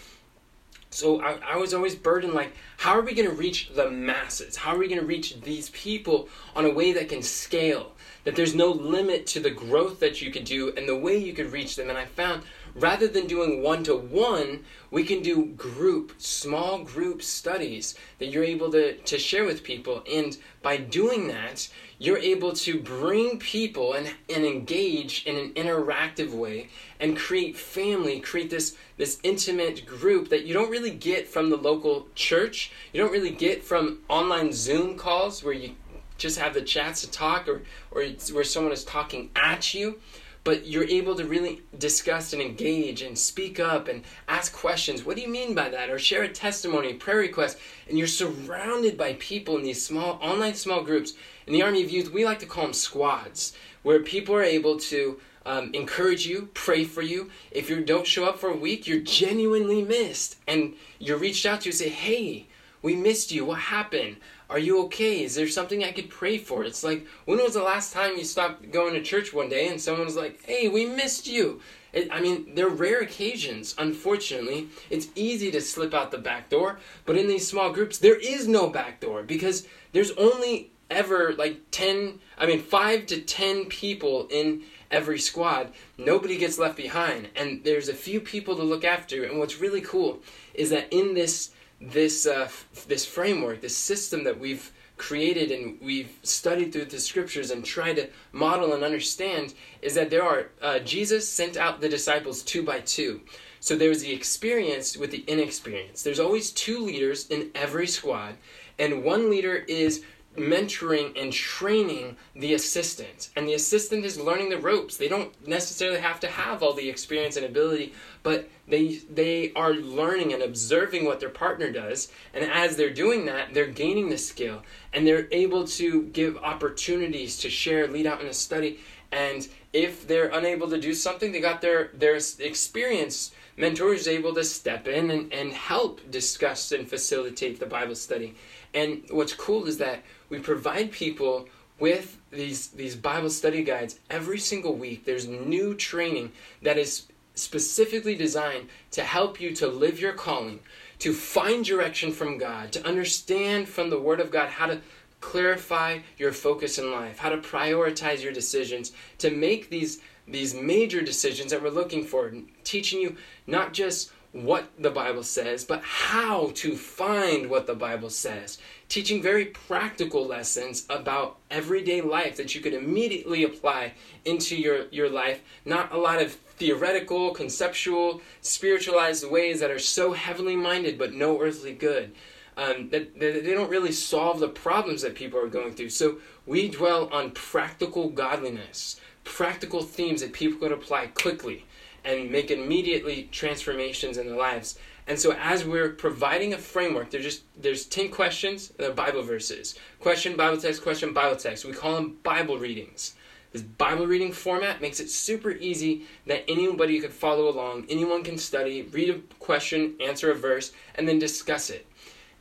so 0.94 1.20
I, 1.20 1.38
I 1.44 1.56
was 1.56 1.74
always 1.74 1.96
burdened 1.96 2.34
like, 2.34 2.52
how 2.76 2.96
are 2.96 3.02
we 3.02 3.14
going 3.14 3.28
to 3.28 3.34
reach 3.34 3.70
the 3.74 3.90
masses? 3.90 4.54
How 4.54 4.76
are 4.76 4.78
we 4.78 4.86
going 4.86 5.00
to 5.00 5.06
reach 5.06 5.40
these 5.40 5.70
people 5.70 6.28
on 6.54 6.64
a 6.64 6.70
way 6.70 6.92
that 6.92 7.08
can 7.08 7.20
scale? 7.20 7.93
That 8.24 8.36
there's 8.36 8.54
no 8.54 8.70
limit 8.70 9.26
to 9.28 9.40
the 9.40 9.50
growth 9.50 10.00
that 10.00 10.22
you 10.22 10.30
could 10.30 10.44
do 10.44 10.72
and 10.76 10.88
the 10.88 10.96
way 10.96 11.16
you 11.16 11.32
could 11.34 11.52
reach 11.52 11.76
them. 11.76 11.90
And 11.90 11.98
I 11.98 12.06
found 12.06 12.42
rather 12.74 13.06
than 13.06 13.26
doing 13.26 13.62
one 13.62 13.84
to 13.84 13.94
one, 13.94 14.64
we 14.90 15.04
can 15.04 15.22
do 15.22 15.46
group, 15.46 16.12
small 16.18 16.82
group 16.82 17.22
studies 17.22 17.94
that 18.18 18.26
you're 18.26 18.44
able 18.44 18.70
to, 18.72 18.96
to 18.96 19.18
share 19.18 19.44
with 19.44 19.62
people. 19.62 20.02
And 20.10 20.36
by 20.62 20.76
doing 20.78 21.28
that, 21.28 21.68
you're 21.98 22.18
able 22.18 22.52
to 22.52 22.80
bring 22.80 23.38
people 23.38 23.94
and, 23.94 24.12
and 24.28 24.44
engage 24.44 25.24
in 25.26 25.36
an 25.36 25.52
interactive 25.54 26.32
way 26.32 26.68
and 27.00 27.16
create 27.16 27.56
family, 27.56 28.20
create 28.20 28.50
this, 28.50 28.76
this 28.96 29.18
intimate 29.22 29.86
group 29.86 30.28
that 30.30 30.44
you 30.44 30.52
don't 30.52 30.70
really 30.70 30.90
get 30.90 31.28
from 31.28 31.50
the 31.50 31.56
local 31.56 32.08
church. 32.14 32.72
You 32.92 33.00
don't 33.00 33.12
really 33.12 33.30
get 33.30 33.62
from 33.62 34.00
online 34.08 34.52
Zoom 34.52 34.96
calls 34.96 35.42
where 35.44 35.54
you 35.54 35.74
just 36.18 36.38
have 36.38 36.54
the 36.54 36.62
chance 36.62 37.00
to 37.00 37.10
talk 37.10 37.48
or, 37.48 37.62
or 37.90 38.04
where 38.32 38.44
someone 38.44 38.72
is 38.72 38.84
talking 38.84 39.30
at 39.34 39.74
you 39.74 39.98
but 40.44 40.66
you're 40.66 40.84
able 40.84 41.14
to 41.16 41.24
really 41.24 41.62
discuss 41.78 42.34
and 42.34 42.42
engage 42.42 43.00
and 43.00 43.18
speak 43.18 43.58
up 43.58 43.88
and 43.88 44.04
ask 44.28 44.52
questions. 44.52 45.04
What 45.04 45.16
do 45.16 45.22
you 45.22 45.28
mean 45.28 45.54
by 45.54 45.70
that? 45.70 45.88
Or 45.88 45.98
share 45.98 46.22
a 46.22 46.28
testimony, 46.28 46.92
prayer 46.92 47.16
request, 47.16 47.58
and 47.88 47.98
you're 47.98 48.06
surrounded 48.06 48.98
by 48.98 49.14
people 49.14 49.56
in 49.56 49.62
these 49.62 49.84
small 49.84 50.18
online 50.22 50.54
small 50.54 50.84
groups. 50.84 51.14
In 51.46 51.54
the 51.54 51.62
Army 51.62 51.82
of 51.82 51.90
Youth, 51.90 52.12
we 52.12 52.26
like 52.26 52.38
to 52.40 52.46
call 52.46 52.64
them 52.64 52.72
squads, 52.74 53.54
where 53.82 54.00
people 54.00 54.34
are 54.34 54.42
able 54.42 54.78
to 54.80 55.18
um, 55.46 55.70
encourage 55.72 56.26
you, 56.26 56.50
pray 56.52 56.84
for 56.84 57.02
you. 57.02 57.30
If 57.50 57.70
you 57.70 57.82
don't 57.82 58.06
show 58.06 58.26
up 58.26 58.38
for 58.38 58.50
a 58.50 58.56
week, 58.56 58.86
you're 58.86 59.00
genuinely 59.00 59.82
missed, 59.82 60.36
and 60.46 60.74
you're 60.98 61.18
reached 61.18 61.46
out 61.46 61.62
to 61.62 61.70
and 61.70 61.76
say, 61.76 61.88
"Hey, 61.88 62.48
we 62.84 62.94
missed 62.94 63.32
you. 63.32 63.46
What 63.46 63.60
happened? 63.60 64.18
Are 64.50 64.58
you 64.58 64.84
okay? 64.84 65.24
Is 65.24 65.34
there 65.34 65.48
something 65.48 65.82
I 65.82 65.90
could 65.90 66.10
pray 66.10 66.36
for? 66.36 66.64
It's 66.64 66.84
like, 66.84 67.06
when 67.24 67.38
was 67.38 67.54
the 67.54 67.62
last 67.62 67.94
time 67.94 68.18
you 68.18 68.24
stopped 68.24 68.70
going 68.70 68.92
to 68.92 69.02
church 69.02 69.32
one 69.32 69.48
day 69.48 69.68
and 69.68 69.80
someone 69.80 70.04
was 70.04 70.16
like, 70.16 70.44
hey, 70.44 70.68
we 70.68 70.84
missed 70.84 71.26
you? 71.26 71.62
It, 71.94 72.08
I 72.12 72.20
mean, 72.20 72.54
they're 72.54 72.68
rare 72.68 73.00
occasions, 73.00 73.74
unfortunately. 73.78 74.68
It's 74.90 75.08
easy 75.14 75.50
to 75.52 75.62
slip 75.62 75.94
out 75.94 76.10
the 76.10 76.18
back 76.18 76.50
door, 76.50 76.78
but 77.06 77.16
in 77.16 77.26
these 77.26 77.48
small 77.48 77.72
groups, 77.72 77.96
there 77.96 78.20
is 78.20 78.46
no 78.46 78.68
back 78.68 79.00
door 79.00 79.22
because 79.22 79.66
there's 79.92 80.10
only 80.12 80.70
ever 80.90 81.32
like 81.32 81.62
10, 81.70 82.18
I 82.36 82.44
mean, 82.44 82.60
5 82.60 83.06
to 83.06 83.22
10 83.22 83.64
people 83.64 84.28
in 84.30 84.62
every 84.90 85.18
squad. 85.18 85.72
Nobody 85.96 86.36
gets 86.36 86.58
left 86.58 86.76
behind, 86.76 87.30
and 87.34 87.64
there's 87.64 87.88
a 87.88 87.94
few 87.94 88.20
people 88.20 88.56
to 88.56 88.62
look 88.62 88.84
after. 88.84 89.24
And 89.24 89.38
what's 89.38 89.58
really 89.58 89.80
cool 89.80 90.18
is 90.52 90.68
that 90.68 90.92
in 90.92 91.14
this 91.14 91.52
this 91.90 92.26
uh, 92.26 92.44
f- 92.44 92.86
this 92.88 93.04
framework, 93.04 93.60
this 93.60 93.76
system 93.76 94.24
that 94.24 94.38
we've 94.38 94.72
created 94.96 95.50
and 95.50 95.78
we've 95.80 96.18
studied 96.22 96.72
through 96.72 96.84
the 96.84 97.00
scriptures 97.00 97.50
and 97.50 97.64
tried 97.64 97.96
to 97.96 98.08
model 98.32 98.74
and 98.74 98.84
understand 98.84 99.52
is 99.82 99.94
that 99.94 100.08
there 100.08 100.22
are 100.22 100.50
uh, 100.62 100.78
Jesus 100.80 101.28
sent 101.28 101.56
out 101.56 101.80
the 101.80 101.88
disciples 101.88 102.42
two 102.42 102.62
by 102.62 102.80
two. 102.80 103.20
So 103.60 103.76
there's 103.76 104.02
the 104.02 104.12
experienced 104.12 104.98
with 104.98 105.10
the 105.10 105.24
inexperienced. 105.26 106.04
There's 106.04 106.20
always 106.20 106.52
two 106.52 106.80
leaders 106.80 107.28
in 107.28 107.50
every 107.54 107.86
squad, 107.86 108.34
and 108.78 109.02
one 109.02 109.30
leader 109.30 109.56
is 109.56 110.04
mentoring 110.36 111.20
and 111.20 111.32
training 111.32 112.16
the 112.34 112.54
assistant. 112.54 113.30
And 113.36 113.48
the 113.48 113.54
assistant 113.54 114.04
is 114.04 114.18
learning 114.18 114.50
the 114.50 114.58
ropes. 114.58 114.96
They 114.96 115.08
don't 115.08 115.32
necessarily 115.46 116.00
have 116.00 116.20
to 116.20 116.28
have 116.28 116.62
all 116.62 116.72
the 116.72 116.88
experience 116.88 117.36
and 117.36 117.46
ability, 117.46 117.94
but 118.24 118.48
they 118.66 118.96
they 119.08 119.52
are 119.54 119.74
learning 119.74 120.32
and 120.32 120.42
observing 120.42 121.04
what 121.04 121.20
their 121.20 121.28
partner 121.28 121.70
does. 121.70 122.10
And 122.32 122.44
as 122.44 122.76
they're 122.76 122.90
doing 122.90 123.26
that, 123.26 123.54
they're 123.54 123.66
gaining 123.66 124.08
the 124.08 124.18
skill 124.18 124.62
and 124.92 125.06
they're 125.06 125.28
able 125.30 125.64
to 125.68 126.04
give 126.06 126.36
opportunities 126.38 127.38
to 127.38 127.50
share, 127.50 127.86
lead 127.86 128.06
out 128.06 128.20
in 128.20 128.26
a 128.26 128.32
study. 128.32 128.80
And 129.12 129.46
if 129.72 130.08
they're 130.08 130.30
unable 130.30 130.68
to 130.70 130.80
do 130.80 130.94
something, 130.94 131.30
they 131.30 131.40
got 131.40 131.60
their 131.60 131.90
their 131.94 132.18
experience 132.40 133.32
mentor 133.56 133.94
is 133.94 134.08
able 134.08 134.34
to 134.34 134.42
step 134.42 134.88
in 134.88 135.10
and, 135.10 135.32
and 135.32 135.52
help 135.52 136.00
discuss 136.10 136.72
and 136.72 136.88
facilitate 136.88 137.60
the 137.60 137.66
Bible 137.66 137.94
study. 137.94 138.34
And 138.72 139.04
what's 139.10 139.34
cool 139.34 139.66
is 139.66 139.78
that 139.78 140.02
we 140.28 140.40
provide 140.40 140.90
people 140.90 141.48
with 141.78 142.18
these 142.30 142.68
these 142.68 142.96
Bible 142.96 143.30
study 143.30 143.62
guides 143.62 143.98
every 144.08 144.38
single 144.38 144.74
week. 144.74 145.04
There's 145.04 145.28
new 145.28 145.74
training 145.74 146.32
that 146.62 146.78
is 146.78 147.06
specifically 147.34 148.14
designed 148.14 148.68
to 148.92 149.02
help 149.02 149.40
you 149.40 149.54
to 149.56 149.66
live 149.66 150.00
your 150.00 150.12
calling, 150.12 150.60
to 151.00 151.12
find 151.12 151.64
direction 151.64 152.12
from 152.12 152.38
God, 152.38 152.72
to 152.72 152.86
understand 152.86 153.68
from 153.68 153.90
the 153.90 154.00
Word 154.00 154.20
of 154.20 154.30
God 154.30 154.48
how 154.48 154.66
to 154.66 154.80
clarify 155.20 155.98
your 156.18 156.32
focus 156.32 156.78
in 156.78 156.92
life, 156.92 157.18
how 157.18 157.30
to 157.30 157.38
prioritize 157.38 158.22
your 158.22 158.32
decisions, 158.32 158.92
to 159.18 159.30
make 159.30 159.70
these 159.70 160.00
these 160.26 160.54
major 160.54 161.02
decisions 161.02 161.50
that 161.50 161.62
we're 161.62 161.68
looking 161.68 162.02
for, 162.02 162.32
teaching 162.62 163.00
you 163.00 163.14
not 163.46 163.74
just 163.74 164.10
what 164.34 164.68
the 164.80 164.90
Bible 164.90 165.22
says, 165.22 165.64
but 165.64 165.80
how 165.82 166.50
to 166.56 166.76
find 166.76 167.48
what 167.48 167.68
the 167.68 167.74
Bible 167.74 168.10
says. 168.10 168.58
Teaching 168.88 169.22
very 169.22 169.46
practical 169.46 170.26
lessons 170.26 170.84
about 170.90 171.38
everyday 171.52 172.00
life 172.00 172.36
that 172.36 172.52
you 172.52 172.60
could 172.60 172.74
immediately 172.74 173.44
apply 173.44 173.94
into 174.24 174.56
your, 174.56 174.86
your 174.90 175.08
life. 175.08 175.40
Not 175.64 175.92
a 175.92 175.98
lot 175.98 176.20
of 176.20 176.32
theoretical, 176.32 177.30
conceptual, 177.30 178.22
spiritualized 178.40 179.30
ways 179.30 179.60
that 179.60 179.70
are 179.70 179.78
so 179.78 180.12
heavenly 180.12 180.56
minded 180.56 180.98
but 180.98 181.14
no 181.14 181.40
earthly 181.40 181.72
good. 181.72 182.12
Um, 182.56 182.88
that, 182.90 183.18
that 183.18 183.44
they 183.44 183.52
don't 183.52 183.70
really 183.70 183.92
solve 183.92 184.40
the 184.40 184.48
problems 184.48 185.02
that 185.02 185.14
people 185.14 185.38
are 185.40 185.48
going 185.48 185.74
through. 185.74 185.90
So 185.90 186.18
we 186.44 186.68
dwell 186.68 187.08
on 187.12 187.30
practical 187.30 188.08
godliness, 188.08 189.00
practical 189.22 189.82
themes 189.82 190.22
that 190.22 190.32
people 190.32 190.58
could 190.58 190.72
apply 190.72 191.06
quickly 191.08 191.66
and 192.04 192.30
make 192.30 192.50
immediately 192.50 193.28
transformations 193.32 194.18
in 194.18 194.26
their 194.26 194.36
lives. 194.36 194.78
And 195.06 195.18
so 195.18 195.32
as 195.32 195.64
we're 195.64 195.90
providing 195.90 196.54
a 196.54 196.58
framework, 196.58 197.10
there's 197.10 197.24
just 197.24 197.42
there's 197.60 197.84
10 197.86 198.10
questions, 198.10 198.72
uh, 198.78 198.90
Bible 198.90 199.22
verses. 199.22 199.78
Question, 200.00 200.36
Bible 200.36 200.58
text, 200.58 200.82
question, 200.82 201.12
Bible 201.12 201.36
text. 201.36 201.64
We 201.64 201.72
call 201.72 201.94
them 201.94 202.16
Bible 202.22 202.58
readings. 202.58 203.14
This 203.52 203.62
Bible 203.62 204.06
reading 204.06 204.32
format 204.32 204.80
makes 204.80 204.98
it 204.98 205.08
super 205.08 205.52
easy 205.52 206.06
that 206.26 206.42
anybody 206.48 207.00
could 207.00 207.12
follow 207.12 207.48
along, 207.48 207.86
anyone 207.88 208.24
can 208.24 208.36
study, 208.36 208.82
read 208.82 209.10
a 209.10 209.20
question, 209.38 209.94
answer 210.00 210.32
a 210.32 210.34
verse, 210.34 210.72
and 210.96 211.06
then 211.06 211.20
discuss 211.20 211.70
it. 211.70 211.86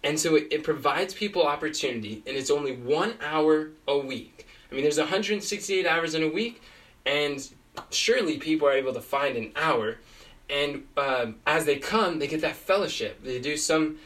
And 0.04 0.20
so 0.20 0.36
it, 0.36 0.48
it 0.50 0.64
provides 0.64 1.14
people 1.14 1.44
opportunity, 1.44 2.24
and 2.26 2.36
it's 2.36 2.50
only 2.50 2.76
one 2.76 3.14
hour 3.22 3.70
a 3.88 3.96
week. 3.96 4.48
I 4.72 4.74
mean, 4.74 4.84
there's 4.84 4.98
168 4.98 5.86
hours 5.86 6.16
in 6.16 6.24
a 6.24 6.28
week, 6.28 6.64
and 7.06 7.48
surely 7.90 8.38
people 8.38 8.68
are 8.68 8.74
able 8.74 8.94
to 8.94 9.02
find 9.02 9.38
an 9.38 9.52
hour. 9.56 9.98
And 10.50 10.84
um, 10.98 11.36
as 11.48 11.66
they 11.66 11.78
come, 11.78 12.20
they 12.20 12.28
get 12.28 12.42
that 12.42 12.56
fellowship. 12.56 13.24
They 13.24 13.40
do 13.40 13.58
some 13.58 13.98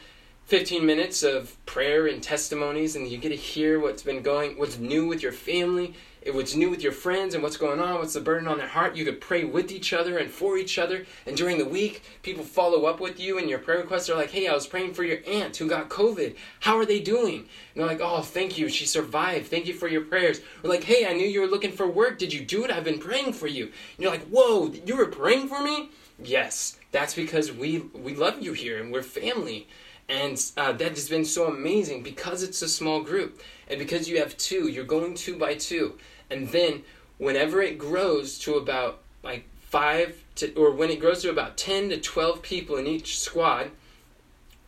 15 0.46 0.86
minutes 0.86 1.22
of 1.22 1.54
prayer 1.66 2.06
and 2.06 2.22
testimonies, 2.22 2.96
and 2.96 3.06
you 3.06 3.18
get 3.18 3.30
to 3.30 3.36
hear 3.36 3.78
what's 3.78 4.02
been 4.02 4.22
going, 4.22 4.58
what's 4.58 4.78
new 4.78 5.06
with 5.06 5.22
your 5.22 5.32
family, 5.32 5.94
what's 6.34 6.54
new 6.54 6.70
with 6.70 6.82
your 6.82 6.92
friends, 6.92 7.34
and 7.34 7.42
what's 7.42 7.56
going 7.56 7.80
on, 7.80 7.98
what's 7.98 8.14
the 8.14 8.20
burden 8.20 8.48
on 8.48 8.58
their 8.58 8.68
heart. 8.68 8.96
You 8.96 9.04
could 9.04 9.20
pray 9.20 9.44
with 9.44 9.70
each 9.70 9.92
other 9.92 10.18
and 10.18 10.30
for 10.30 10.56
each 10.56 10.78
other. 10.78 11.06
And 11.26 11.36
during 11.36 11.58
the 11.58 11.64
week, 11.64 12.02
people 12.22 12.44
follow 12.44 12.86
up 12.86 13.00
with 13.00 13.18
you, 13.20 13.38
and 13.38 13.48
your 13.48 13.58
prayer 13.58 13.78
requests 13.78 14.08
are 14.10 14.16
like, 14.16 14.30
"Hey, 14.30 14.46
I 14.46 14.54
was 14.54 14.66
praying 14.66 14.94
for 14.94 15.04
your 15.04 15.18
aunt 15.26 15.56
who 15.56 15.68
got 15.68 15.88
COVID. 15.88 16.34
How 16.60 16.76
are 16.78 16.86
they 16.86 17.00
doing?" 17.00 17.38
And 17.38 17.48
they're 17.76 17.86
like, 17.86 18.00
"Oh, 18.00 18.22
thank 18.22 18.58
you. 18.58 18.68
She 18.68 18.86
survived. 18.86 19.48
Thank 19.48 19.66
you 19.66 19.74
for 19.74 19.88
your 19.88 20.02
prayers." 20.02 20.40
We're 20.62 20.70
like, 20.70 20.84
"Hey, 20.84 21.06
I 21.06 21.12
knew 21.12 21.26
you 21.26 21.40
were 21.40 21.46
looking 21.46 21.72
for 21.72 21.86
work. 21.86 22.18
Did 22.18 22.32
you 22.32 22.44
do 22.44 22.64
it? 22.64 22.70
I've 22.70 22.84
been 22.84 22.98
praying 22.98 23.32
for 23.32 23.46
you." 23.46 23.64
And 23.64 23.72
you're 23.98 24.10
like, 24.10 24.26
"Whoa, 24.26 24.72
you 24.86 24.96
were 24.96 25.06
praying 25.06 25.48
for 25.48 25.62
me?" 25.62 25.90
Yes, 26.22 26.78
that's 26.90 27.14
because 27.14 27.52
we 27.52 27.78
we 27.78 28.14
love 28.14 28.42
you 28.42 28.52
here, 28.52 28.80
and 28.80 28.92
we're 28.92 29.02
family. 29.02 29.68
And 30.08 30.42
uh, 30.56 30.72
that 30.72 30.90
has 30.90 31.08
been 31.08 31.26
so 31.26 31.48
amazing 31.48 32.02
because 32.02 32.42
it's 32.42 32.62
a 32.62 32.68
small 32.68 33.02
group. 33.02 33.42
And 33.68 33.78
because 33.78 34.08
you 34.08 34.18
have 34.20 34.36
two, 34.38 34.68
you're 34.68 34.84
going 34.84 35.14
two 35.14 35.36
by 35.36 35.54
two. 35.54 35.98
And 36.30 36.48
then 36.48 36.82
whenever 37.18 37.62
it 37.62 37.78
grows 37.78 38.38
to 38.40 38.54
about 38.54 39.00
like 39.22 39.44
five 39.60 40.24
to, 40.36 40.52
or 40.54 40.70
when 40.70 40.90
it 40.90 41.00
grows 41.00 41.22
to 41.22 41.30
about 41.30 41.56
10 41.56 41.90
to 41.90 41.98
12 41.98 42.42
people 42.42 42.76
in 42.76 42.86
each 42.86 43.18
squad, 43.18 43.70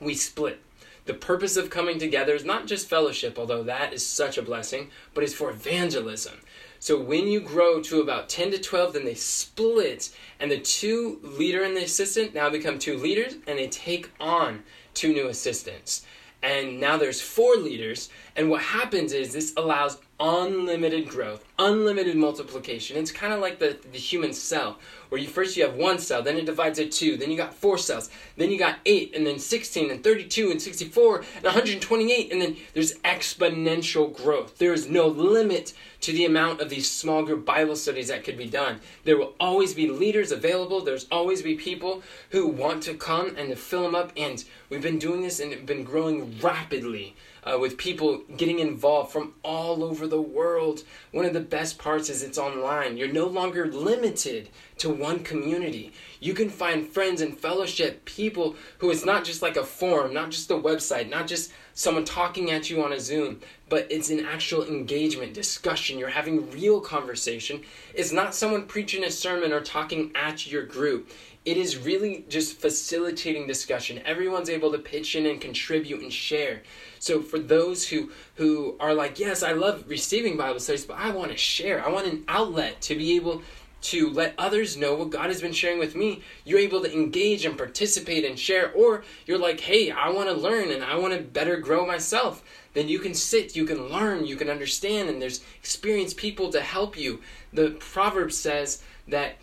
we 0.00 0.14
split. 0.14 0.60
The 1.06 1.14
purpose 1.14 1.56
of 1.56 1.70
coming 1.70 1.98
together 1.98 2.34
is 2.34 2.44
not 2.44 2.66
just 2.66 2.88
fellowship, 2.88 3.38
although 3.38 3.62
that 3.64 3.92
is 3.92 4.06
such 4.06 4.38
a 4.38 4.42
blessing, 4.42 4.90
but 5.14 5.24
it's 5.24 5.34
for 5.34 5.50
evangelism. 5.50 6.40
So 6.78 7.00
when 7.00 7.26
you 7.26 7.40
grow 7.40 7.82
to 7.82 8.00
about 8.00 8.28
10 8.28 8.52
to 8.52 8.58
12, 8.58 8.92
then 8.92 9.04
they 9.04 9.14
split, 9.14 10.14
and 10.38 10.50
the 10.50 10.58
two 10.58 11.18
leader 11.22 11.62
and 11.62 11.76
the 11.76 11.84
assistant 11.84 12.34
now 12.34 12.48
become 12.48 12.78
two 12.78 12.96
leaders, 12.96 13.34
and 13.46 13.58
they 13.58 13.68
take 13.68 14.10
on 14.20 14.62
two 14.94 15.12
new 15.12 15.28
assistants. 15.28 16.06
And 16.42 16.80
now 16.80 16.96
there's 16.96 17.20
four 17.20 17.56
leaders, 17.56 18.08
and 18.34 18.48
what 18.48 18.62
happens 18.62 19.12
is 19.12 19.32
this 19.32 19.52
allows 19.56 19.98
unlimited 20.20 21.08
growth, 21.08 21.44
unlimited 21.58 22.16
multiplication. 22.16 22.96
It's 22.98 23.10
kind 23.10 23.32
of 23.32 23.40
like 23.40 23.58
the, 23.58 23.78
the 23.90 23.98
human 23.98 24.32
cell, 24.32 24.78
where 25.10 25.20
you 25.20 25.28
first 25.28 25.56
you 25.56 25.64
have 25.64 25.74
one 25.74 25.98
cell, 25.98 26.22
then 26.22 26.36
it 26.36 26.46
divides 26.46 26.78
into 26.78 26.90
two, 26.90 27.16
then 27.16 27.30
you 27.30 27.36
got 27.36 27.54
four 27.54 27.76
cells, 27.76 28.08
then 28.36 28.50
you 28.50 28.58
got 28.58 28.78
eight, 28.86 29.14
and 29.14 29.26
then 29.26 29.38
16, 29.38 29.90
and 29.90 30.02
32, 30.02 30.50
and 30.50 30.62
64, 30.62 31.16
and 31.36 31.44
128, 31.44 32.32
and 32.32 32.40
then 32.40 32.56
there's 32.72 32.94
exponential 33.00 34.14
growth. 34.14 34.58
There 34.58 34.72
is 34.72 34.88
no 34.88 35.06
limit 35.06 35.74
to 36.00 36.12
the 36.12 36.24
amount 36.24 36.60
of 36.60 36.70
these 36.70 36.90
small 36.90 37.22
group 37.24 37.44
Bible 37.44 37.76
studies 37.76 38.08
that 38.08 38.24
could 38.24 38.38
be 38.38 38.48
done. 38.48 38.80
There 39.04 39.18
will 39.18 39.34
always 39.38 39.74
be 39.74 39.90
leaders 39.90 40.32
available, 40.32 40.80
there's 40.80 41.06
always 41.10 41.42
be 41.42 41.56
people 41.56 42.02
who 42.30 42.46
want 42.46 42.82
to 42.84 42.94
come 42.94 43.36
and 43.36 43.50
to 43.50 43.56
fill 43.56 43.82
them 43.82 43.94
up, 43.94 44.12
and 44.16 44.42
we've 44.70 44.82
been 44.82 44.98
doing 44.98 45.22
this 45.22 45.40
and 45.40 45.66
been 45.66 45.84
growing 45.84 46.38
rapidly 46.40 47.14
uh, 47.44 47.58
with 47.58 47.78
people 47.78 48.22
getting 48.36 48.58
involved 48.58 49.12
from 49.12 49.34
all 49.42 49.82
over 49.82 50.06
the 50.06 50.20
world. 50.20 50.82
One 51.12 51.24
of 51.24 51.32
the 51.32 51.40
best 51.40 51.78
parts 51.78 52.08
is 52.08 52.22
it's 52.22 52.38
online. 52.38 52.96
You're 52.96 53.08
no 53.08 53.26
longer 53.26 53.66
limited 53.66 54.48
to 54.80 54.90
one 54.90 55.20
community. 55.20 55.92
You 56.20 56.34
can 56.34 56.50
find 56.50 56.86
friends 56.86 57.20
and 57.20 57.38
fellowship, 57.38 58.04
people 58.04 58.56
who 58.78 58.90
it's 58.90 59.04
not 59.04 59.24
just 59.24 59.42
like 59.42 59.56
a 59.56 59.64
forum, 59.64 60.12
not 60.12 60.30
just 60.30 60.50
a 60.50 60.54
website, 60.54 61.08
not 61.08 61.26
just 61.26 61.52
someone 61.74 62.04
talking 62.04 62.50
at 62.50 62.68
you 62.68 62.82
on 62.82 62.92
a 62.92 63.00
Zoom, 63.00 63.40
but 63.68 63.86
it's 63.90 64.10
an 64.10 64.24
actual 64.26 64.64
engagement, 64.64 65.32
discussion. 65.34 65.98
You're 65.98 66.08
having 66.08 66.50
real 66.50 66.80
conversation. 66.80 67.62
It's 67.94 68.12
not 68.12 68.34
someone 68.34 68.66
preaching 68.66 69.04
a 69.04 69.10
sermon 69.10 69.52
or 69.52 69.60
talking 69.60 70.12
at 70.14 70.50
your 70.50 70.64
group 70.64 71.10
it 71.44 71.56
is 71.56 71.78
really 71.78 72.26
just 72.28 72.60
facilitating 72.60 73.46
discussion. 73.46 74.02
Everyone's 74.04 74.50
able 74.50 74.72
to 74.72 74.78
pitch 74.78 75.16
in 75.16 75.24
and 75.24 75.40
contribute 75.40 76.02
and 76.02 76.12
share. 76.12 76.62
So 76.98 77.22
for 77.22 77.38
those 77.38 77.88
who 77.88 78.10
who 78.34 78.76
are 78.78 78.92
like, 78.92 79.18
yes, 79.18 79.42
I 79.42 79.52
love 79.52 79.84
receiving 79.88 80.36
Bible 80.36 80.60
studies, 80.60 80.84
but 80.84 80.98
I 80.98 81.10
want 81.10 81.30
to 81.30 81.38
share. 81.38 81.84
I 81.84 81.88
want 81.88 82.06
an 82.06 82.24
outlet 82.28 82.82
to 82.82 82.94
be 82.94 83.16
able 83.16 83.42
to 83.82 84.10
let 84.10 84.34
others 84.36 84.76
know 84.76 84.94
what 84.94 85.10
God 85.10 85.26
has 85.26 85.40
been 85.40 85.52
sharing 85.52 85.78
with 85.78 85.94
me. 85.94 86.22
You're 86.44 86.58
able 86.58 86.82
to 86.82 86.92
engage 86.92 87.44
and 87.44 87.56
participate 87.56 88.24
and 88.24 88.38
share, 88.38 88.72
or 88.72 89.04
you're 89.26 89.38
like, 89.38 89.60
hey, 89.60 89.90
I 89.90 90.10
want 90.10 90.28
to 90.28 90.34
learn 90.34 90.70
and 90.70 90.84
I 90.84 90.96
want 90.96 91.14
to 91.14 91.20
better 91.20 91.56
grow 91.56 91.86
myself. 91.86 92.42
Then 92.74 92.88
you 92.88 92.98
can 92.98 93.14
sit, 93.14 93.56
you 93.56 93.64
can 93.64 93.88
learn, 93.88 94.26
you 94.26 94.36
can 94.36 94.48
understand, 94.48 95.08
and 95.08 95.20
there's 95.20 95.42
experienced 95.58 96.16
people 96.16 96.50
to 96.52 96.60
help 96.60 96.96
you. 96.98 97.20
The 97.52 97.70
proverb 97.80 98.32
says 98.32 98.82
that 99.08 99.36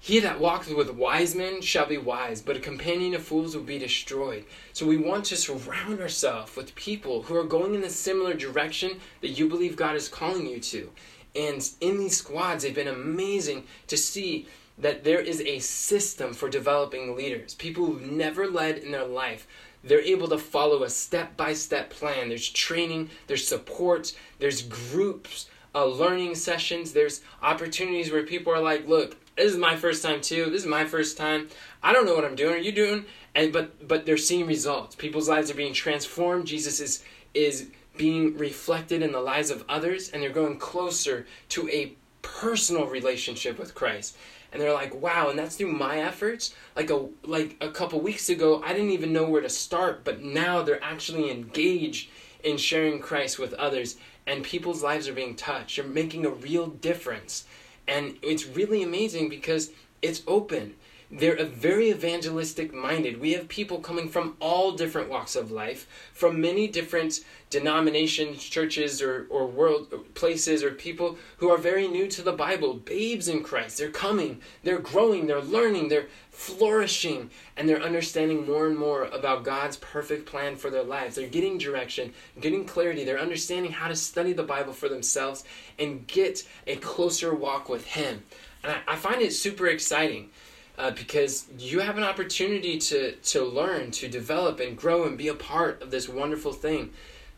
he 0.00 0.20
that 0.20 0.38
walks 0.38 0.68
with 0.68 0.90
wise 0.90 1.34
men 1.34 1.60
shall 1.60 1.86
be 1.86 1.98
wise, 1.98 2.40
but 2.40 2.56
a 2.56 2.60
companion 2.60 3.14
of 3.14 3.24
fools 3.24 3.56
will 3.56 3.64
be 3.64 3.80
destroyed. 3.80 4.44
So 4.72 4.86
we 4.86 4.96
want 4.96 5.24
to 5.26 5.36
surround 5.36 6.00
ourselves 6.00 6.54
with 6.54 6.74
people 6.76 7.22
who 7.22 7.34
are 7.36 7.44
going 7.44 7.74
in 7.74 7.80
the 7.80 7.90
similar 7.90 8.34
direction 8.34 9.00
that 9.22 9.30
you 9.30 9.48
believe 9.48 9.74
God 9.74 9.96
is 9.96 10.08
calling 10.08 10.46
you 10.46 10.60
to. 10.60 10.92
And 11.38 11.70
in 11.80 11.98
these 11.98 12.16
squads, 12.16 12.64
they've 12.64 12.74
been 12.74 12.88
amazing 12.88 13.62
to 13.86 13.96
see 13.96 14.48
that 14.76 15.04
there 15.04 15.20
is 15.20 15.40
a 15.40 15.60
system 15.60 16.32
for 16.34 16.48
developing 16.48 17.16
leaders. 17.16 17.54
People 17.54 17.86
who've 17.86 18.10
never 18.10 18.48
led 18.48 18.78
in 18.78 18.90
their 18.90 19.06
life. 19.06 19.46
They're 19.84 20.00
able 20.00 20.28
to 20.28 20.38
follow 20.38 20.82
a 20.82 20.90
step 20.90 21.36
by 21.36 21.54
step 21.54 21.90
plan. 21.90 22.28
There's 22.28 22.48
training, 22.48 23.10
there's 23.28 23.46
support, 23.46 24.12
there's 24.40 24.62
groups, 24.62 25.48
uh, 25.74 25.84
learning 25.84 26.34
sessions, 26.34 26.92
there's 26.92 27.20
opportunities 27.40 28.10
where 28.10 28.24
people 28.24 28.52
are 28.52 28.60
like, 28.60 28.88
look, 28.88 29.16
this 29.36 29.52
is 29.52 29.58
my 29.58 29.76
first 29.76 30.02
time 30.02 30.20
too. 30.20 30.50
This 30.50 30.62
is 30.62 30.68
my 30.68 30.84
first 30.84 31.16
time. 31.16 31.48
I 31.80 31.92
don't 31.92 32.06
know 32.06 32.16
what 32.16 32.24
I'm 32.24 32.34
doing. 32.34 32.54
Are 32.54 32.58
you 32.58 32.72
doing? 32.72 33.04
And 33.36 33.52
but 33.52 33.86
but 33.86 34.04
they're 34.04 34.16
seeing 34.16 34.46
results. 34.46 34.96
People's 34.96 35.28
lives 35.28 35.48
are 35.52 35.54
being 35.54 35.72
transformed. 35.72 36.48
Jesus 36.48 36.80
is 36.80 37.04
is 37.34 37.68
being 37.98 38.38
reflected 38.38 39.02
in 39.02 39.12
the 39.12 39.20
lives 39.20 39.50
of 39.50 39.64
others 39.68 40.08
and 40.08 40.22
they're 40.22 40.30
going 40.30 40.58
closer 40.58 41.26
to 41.50 41.68
a 41.68 41.92
personal 42.22 42.86
relationship 42.86 43.58
with 43.58 43.74
Christ. 43.74 44.16
And 44.50 44.62
they're 44.62 44.72
like, 44.72 44.94
"Wow!" 44.94 45.28
And 45.28 45.38
that's 45.38 45.56
through 45.56 45.72
my 45.72 45.98
efforts. 45.98 46.54
Like 46.74 46.88
a 46.88 47.06
like 47.22 47.56
a 47.60 47.70
couple 47.70 48.00
weeks 48.00 48.30
ago, 48.30 48.62
I 48.64 48.72
didn't 48.72 48.92
even 48.92 49.12
know 49.12 49.28
where 49.28 49.42
to 49.42 49.48
start, 49.50 50.04
but 50.04 50.22
now 50.22 50.62
they're 50.62 50.82
actually 50.82 51.30
engaged 51.30 52.08
in 52.42 52.56
sharing 52.56 53.00
Christ 53.00 53.38
with 53.38 53.52
others, 53.54 53.96
and 54.26 54.42
people's 54.42 54.82
lives 54.82 55.06
are 55.06 55.12
being 55.12 55.36
touched. 55.36 55.76
You're 55.76 55.86
making 55.86 56.24
a 56.24 56.30
real 56.30 56.66
difference, 56.66 57.44
and 57.86 58.16
it's 58.22 58.46
really 58.46 58.82
amazing 58.82 59.28
because 59.28 59.70
it's 60.00 60.22
open. 60.26 60.76
They're 61.10 61.42
very 61.42 61.88
evangelistic 61.88 62.74
minded. 62.74 63.18
We 63.18 63.32
have 63.32 63.48
people 63.48 63.80
coming 63.80 64.10
from 64.10 64.36
all 64.40 64.72
different 64.72 65.08
walks 65.08 65.36
of 65.36 65.50
life, 65.50 65.88
from 66.12 66.38
many 66.38 66.66
different 66.68 67.20
denominations, 67.48 68.44
churches, 68.44 69.00
or, 69.00 69.26
or 69.30 69.46
world 69.46 70.14
places, 70.14 70.62
or 70.62 70.72
people 70.72 71.16
who 71.38 71.48
are 71.48 71.56
very 71.56 71.88
new 71.88 72.08
to 72.08 72.20
the 72.20 72.32
Bible, 72.32 72.74
babes 72.74 73.26
in 73.26 73.42
Christ. 73.42 73.78
They're 73.78 73.90
coming, 73.90 74.42
they're 74.64 74.80
growing, 74.80 75.26
they're 75.26 75.40
learning, 75.40 75.88
they're 75.88 76.08
flourishing, 76.30 77.30
and 77.56 77.66
they're 77.66 77.82
understanding 77.82 78.46
more 78.46 78.66
and 78.66 78.76
more 78.76 79.04
about 79.04 79.44
God's 79.44 79.78
perfect 79.78 80.26
plan 80.26 80.56
for 80.56 80.68
their 80.68 80.84
lives. 80.84 81.14
They're 81.14 81.26
getting 81.26 81.56
direction, 81.56 82.12
getting 82.38 82.66
clarity, 82.66 83.04
they're 83.04 83.18
understanding 83.18 83.72
how 83.72 83.88
to 83.88 83.96
study 83.96 84.34
the 84.34 84.42
Bible 84.42 84.74
for 84.74 84.90
themselves 84.90 85.44
and 85.78 86.06
get 86.06 86.46
a 86.66 86.76
closer 86.76 87.34
walk 87.34 87.70
with 87.70 87.86
Him. 87.86 88.24
And 88.62 88.72
I, 88.72 88.92
I 88.92 88.96
find 88.96 89.22
it 89.22 89.32
super 89.32 89.68
exciting 89.68 90.28
uh, 90.78 90.92
because 90.92 91.48
you 91.58 91.80
have 91.80 91.98
an 91.98 92.04
opportunity 92.04 92.78
to, 92.78 93.12
to 93.16 93.44
learn, 93.44 93.90
to 93.90 94.08
develop, 94.08 94.60
and 94.60 94.76
grow 94.76 95.04
and 95.04 95.18
be 95.18 95.28
a 95.28 95.34
part 95.34 95.82
of 95.82 95.90
this 95.90 96.08
wonderful 96.08 96.52
thing. 96.52 96.90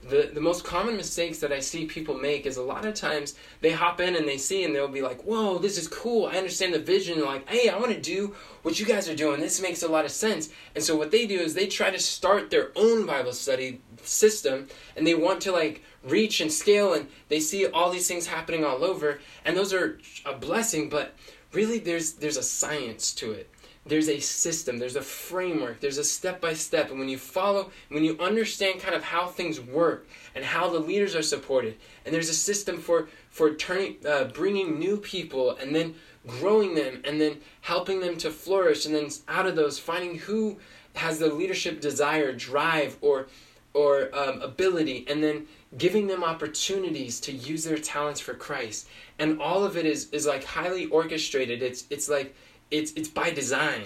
The, 0.08 0.30
the 0.32 0.40
most 0.40 0.64
common 0.64 0.96
mistakes 0.96 1.40
that 1.40 1.52
I 1.52 1.60
see 1.60 1.84
people 1.84 2.16
make 2.16 2.46
is 2.46 2.56
a 2.56 2.62
lot 2.62 2.86
of 2.86 2.94
times 2.94 3.34
they 3.60 3.72
hop 3.72 4.00
in 4.00 4.16
and 4.16 4.26
they 4.26 4.38
see 4.38 4.64
and 4.64 4.74
they'll 4.74 4.88
be 4.88 5.02
like, 5.02 5.22
Whoa, 5.24 5.58
this 5.58 5.76
is 5.76 5.88
cool. 5.88 6.26
I 6.26 6.36
understand 6.38 6.72
the 6.72 6.78
vision. 6.78 7.22
Like, 7.22 7.46
hey, 7.46 7.68
I 7.68 7.78
want 7.78 7.92
to 7.92 8.00
do 8.00 8.34
what 8.62 8.80
you 8.80 8.86
guys 8.86 9.10
are 9.10 9.16
doing. 9.16 9.40
This 9.40 9.60
makes 9.60 9.82
a 9.82 9.88
lot 9.88 10.06
of 10.06 10.10
sense. 10.10 10.48
And 10.74 10.82
so 10.82 10.96
what 10.96 11.10
they 11.10 11.26
do 11.26 11.38
is 11.38 11.52
they 11.52 11.66
try 11.66 11.90
to 11.90 11.98
start 11.98 12.48
their 12.48 12.70
own 12.76 13.04
Bible 13.04 13.34
study 13.34 13.82
system 14.02 14.68
and 14.96 15.06
they 15.06 15.14
want 15.14 15.42
to 15.42 15.52
like 15.52 15.84
reach 16.02 16.40
and 16.40 16.50
scale 16.50 16.94
and 16.94 17.06
they 17.28 17.40
see 17.40 17.66
all 17.66 17.90
these 17.90 18.08
things 18.08 18.26
happening 18.26 18.64
all 18.64 18.82
over. 18.84 19.20
And 19.44 19.54
those 19.54 19.74
are 19.74 19.98
a 20.24 20.32
blessing, 20.32 20.88
but 20.88 21.14
really 21.52 21.78
there's 21.78 22.12
there's 22.14 22.36
a 22.36 22.42
science 22.42 23.12
to 23.14 23.32
it. 23.32 23.50
There's 23.86 24.08
a 24.08 24.20
system. 24.20 24.78
There's 24.78 24.96
a 24.96 25.02
framework. 25.02 25.80
There's 25.80 25.98
a 25.98 26.04
step 26.04 26.40
by 26.40 26.52
step 26.54 26.90
and 26.90 26.98
when 26.98 27.08
you 27.08 27.18
follow 27.18 27.70
when 27.88 28.04
you 28.04 28.16
understand 28.20 28.80
kind 28.80 28.94
of 28.94 29.02
how 29.02 29.26
things 29.26 29.60
work 29.60 30.06
and 30.34 30.44
how 30.44 30.68
the 30.68 30.78
leaders 30.78 31.16
are 31.16 31.22
supported 31.22 31.76
and 32.04 32.14
there's 32.14 32.28
a 32.28 32.34
system 32.34 32.78
for 32.78 33.08
for 33.30 33.54
turning 33.54 33.96
uh, 34.06 34.24
bringing 34.24 34.78
new 34.78 34.96
people 34.96 35.56
and 35.56 35.74
then 35.74 35.94
growing 36.26 36.74
them 36.74 37.00
and 37.04 37.20
then 37.20 37.38
helping 37.62 38.00
them 38.00 38.16
to 38.18 38.30
flourish 38.30 38.84
and 38.84 38.94
then 38.94 39.08
out 39.28 39.46
of 39.46 39.56
those 39.56 39.78
finding 39.78 40.18
who 40.18 40.58
has 40.94 41.18
the 41.18 41.32
leadership 41.32 41.80
desire 41.80 42.32
drive 42.32 42.98
or 43.00 43.26
or 43.74 44.14
um, 44.16 44.42
ability 44.42 45.06
and 45.08 45.22
then 45.22 45.46
giving 45.78 46.06
them 46.06 46.24
opportunities 46.24 47.20
to 47.20 47.32
use 47.32 47.64
their 47.64 47.78
talents 47.78 48.20
for 48.20 48.34
Christ. 48.34 48.88
And 49.18 49.40
all 49.40 49.64
of 49.64 49.76
it 49.76 49.86
is 49.86 50.10
is 50.10 50.26
like 50.26 50.44
highly 50.44 50.86
orchestrated. 50.86 51.62
It's 51.62 51.84
it's 51.90 52.08
like 52.08 52.34
it's 52.70 52.92
it's 52.92 53.08
by 53.08 53.30
design. 53.30 53.84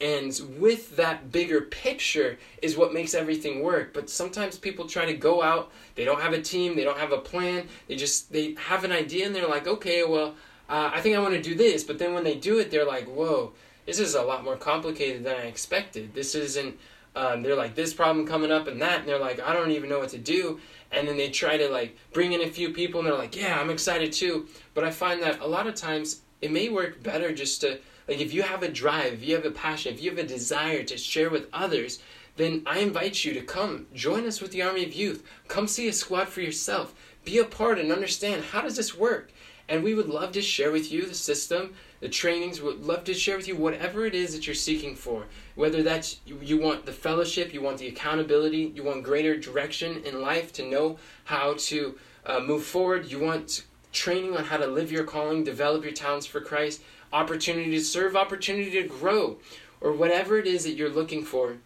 And 0.00 0.38
with 0.58 0.96
that 0.96 1.30
bigger 1.30 1.62
picture 1.62 2.36
is 2.60 2.76
what 2.76 2.92
makes 2.92 3.14
everything 3.14 3.62
work. 3.62 3.94
But 3.94 4.10
sometimes 4.10 4.58
people 4.58 4.86
try 4.86 5.06
to 5.06 5.14
go 5.14 5.40
out, 5.40 5.70
they 5.94 6.04
don't 6.04 6.20
have 6.20 6.32
a 6.32 6.42
team, 6.42 6.74
they 6.74 6.82
don't 6.82 6.98
have 6.98 7.12
a 7.12 7.18
plan, 7.18 7.68
they 7.88 7.96
just 7.96 8.32
they 8.32 8.54
have 8.54 8.84
an 8.84 8.92
idea 8.92 9.26
and 9.26 9.34
they're 9.34 9.48
like, 9.48 9.66
okay, 9.66 10.04
well, 10.04 10.34
uh, 10.68 10.90
I 10.92 11.00
think 11.00 11.16
I 11.16 11.20
want 11.20 11.34
to 11.34 11.42
do 11.42 11.54
this. 11.54 11.84
But 11.84 11.98
then 11.98 12.12
when 12.12 12.24
they 12.24 12.34
do 12.34 12.58
it, 12.58 12.70
they're 12.70 12.84
like, 12.84 13.06
whoa, 13.06 13.52
this 13.86 13.98
is 13.98 14.14
a 14.14 14.22
lot 14.22 14.44
more 14.44 14.56
complicated 14.56 15.24
than 15.24 15.36
I 15.36 15.44
expected. 15.44 16.14
This 16.14 16.34
isn't 16.34 16.78
um, 17.16 17.42
they're 17.42 17.56
like 17.56 17.74
this 17.74 17.94
problem 17.94 18.26
coming 18.26 18.50
up 18.50 18.66
and 18.66 18.80
that 18.82 19.00
and 19.00 19.08
they're 19.08 19.18
like 19.18 19.40
i 19.40 19.52
don't 19.52 19.70
even 19.70 19.88
know 19.88 19.98
what 19.98 20.10
to 20.10 20.18
do. 20.18 20.60
And 20.92 21.08
then 21.08 21.16
they 21.16 21.28
try 21.28 21.56
to 21.56 21.68
like 21.68 21.96
bring 22.12 22.32
in 22.32 22.40
a 22.42 22.48
few 22.48 22.72
people 22.72 23.00
and 23.00 23.08
they're 23.08 23.18
like 23.18 23.36
yeah 23.36 23.60
i'm 23.60 23.70
excited 23.70 24.12
too. 24.12 24.48
But 24.74 24.84
i 24.84 24.90
find 24.90 25.22
that 25.22 25.40
a 25.40 25.46
lot 25.46 25.66
of 25.66 25.74
times 25.74 26.22
it 26.40 26.52
may 26.52 26.68
work 26.68 27.02
better 27.02 27.32
just 27.32 27.60
to 27.62 27.78
like 28.08 28.20
if 28.20 28.34
you 28.34 28.42
have 28.42 28.62
a 28.62 28.70
drive 28.70 29.14
if 29.14 29.24
you 29.24 29.34
have 29.34 29.46
a 29.46 29.50
passion 29.50 29.94
if 29.94 30.02
you 30.02 30.10
have 30.10 30.18
a 30.18 30.26
desire 30.26 30.82
to 30.84 30.96
share 30.96 31.30
with 31.30 31.48
others 31.52 32.00
then 32.36 32.62
i 32.66 32.78
invite 32.80 33.24
you 33.24 33.32
to 33.34 33.40
come 33.42 33.86
join 33.94 34.26
us 34.26 34.40
with 34.40 34.50
the 34.50 34.62
army 34.62 34.84
of 34.84 34.92
youth. 34.92 35.24
Come 35.48 35.68
see 35.68 35.88
a 35.88 35.92
squad 35.92 36.28
for 36.28 36.40
yourself. 36.40 36.94
Be 37.24 37.38
a 37.38 37.44
part 37.44 37.78
and 37.78 37.92
understand 37.92 38.44
how 38.44 38.60
does 38.62 38.76
this 38.76 38.94
work? 38.94 39.32
And 39.68 39.82
we 39.82 39.94
would 39.94 40.08
love 40.08 40.32
to 40.32 40.42
share 40.42 40.70
with 40.70 40.92
you 40.92 41.06
the 41.06 41.14
system, 41.14 41.74
the 42.00 42.08
trainings. 42.08 42.60
Would 42.60 42.84
love 42.84 43.04
to 43.04 43.14
share 43.14 43.36
with 43.36 43.48
you 43.48 43.56
whatever 43.56 44.06
it 44.06 44.14
is 44.14 44.34
that 44.34 44.46
you're 44.46 44.54
seeking 44.54 44.94
for. 44.94 45.24
Whether 45.54 45.82
that's 45.82 46.20
you, 46.26 46.38
you 46.42 46.58
want 46.58 46.86
the 46.86 46.92
fellowship, 46.92 47.54
you 47.54 47.62
want 47.62 47.78
the 47.78 47.88
accountability, 47.88 48.72
you 48.74 48.82
want 48.82 49.04
greater 49.04 49.36
direction 49.36 50.02
in 50.04 50.20
life 50.20 50.52
to 50.54 50.68
know 50.68 50.98
how 51.24 51.54
to 51.58 51.98
uh, 52.26 52.40
move 52.40 52.64
forward, 52.64 53.10
you 53.10 53.20
want 53.20 53.64
training 53.92 54.36
on 54.36 54.44
how 54.44 54.56
to 54.56 54.66
live 54.66 54.90
your 54.90 55.04
calling, 55.04 55.44
develop 55.44 55.84
your 55.84 55.92
talents 55.92 56.26
for 56.26 56.40
Christ, 56.40 56.82
opportunity 57.12 57.70
to 57.70 57.80
serve, 57.80 58.16
opportunity 58.16 58.70
to 58.72 58.88
grow, 58.88 59.38
or 59.80 59.92
whatever 59.92 60.38
it 60.38 60.46
is 60.46 60.64
that 60.64 60.72
you're 60.72 60.90
looking 60.90 61.24
for. 61.24 61.56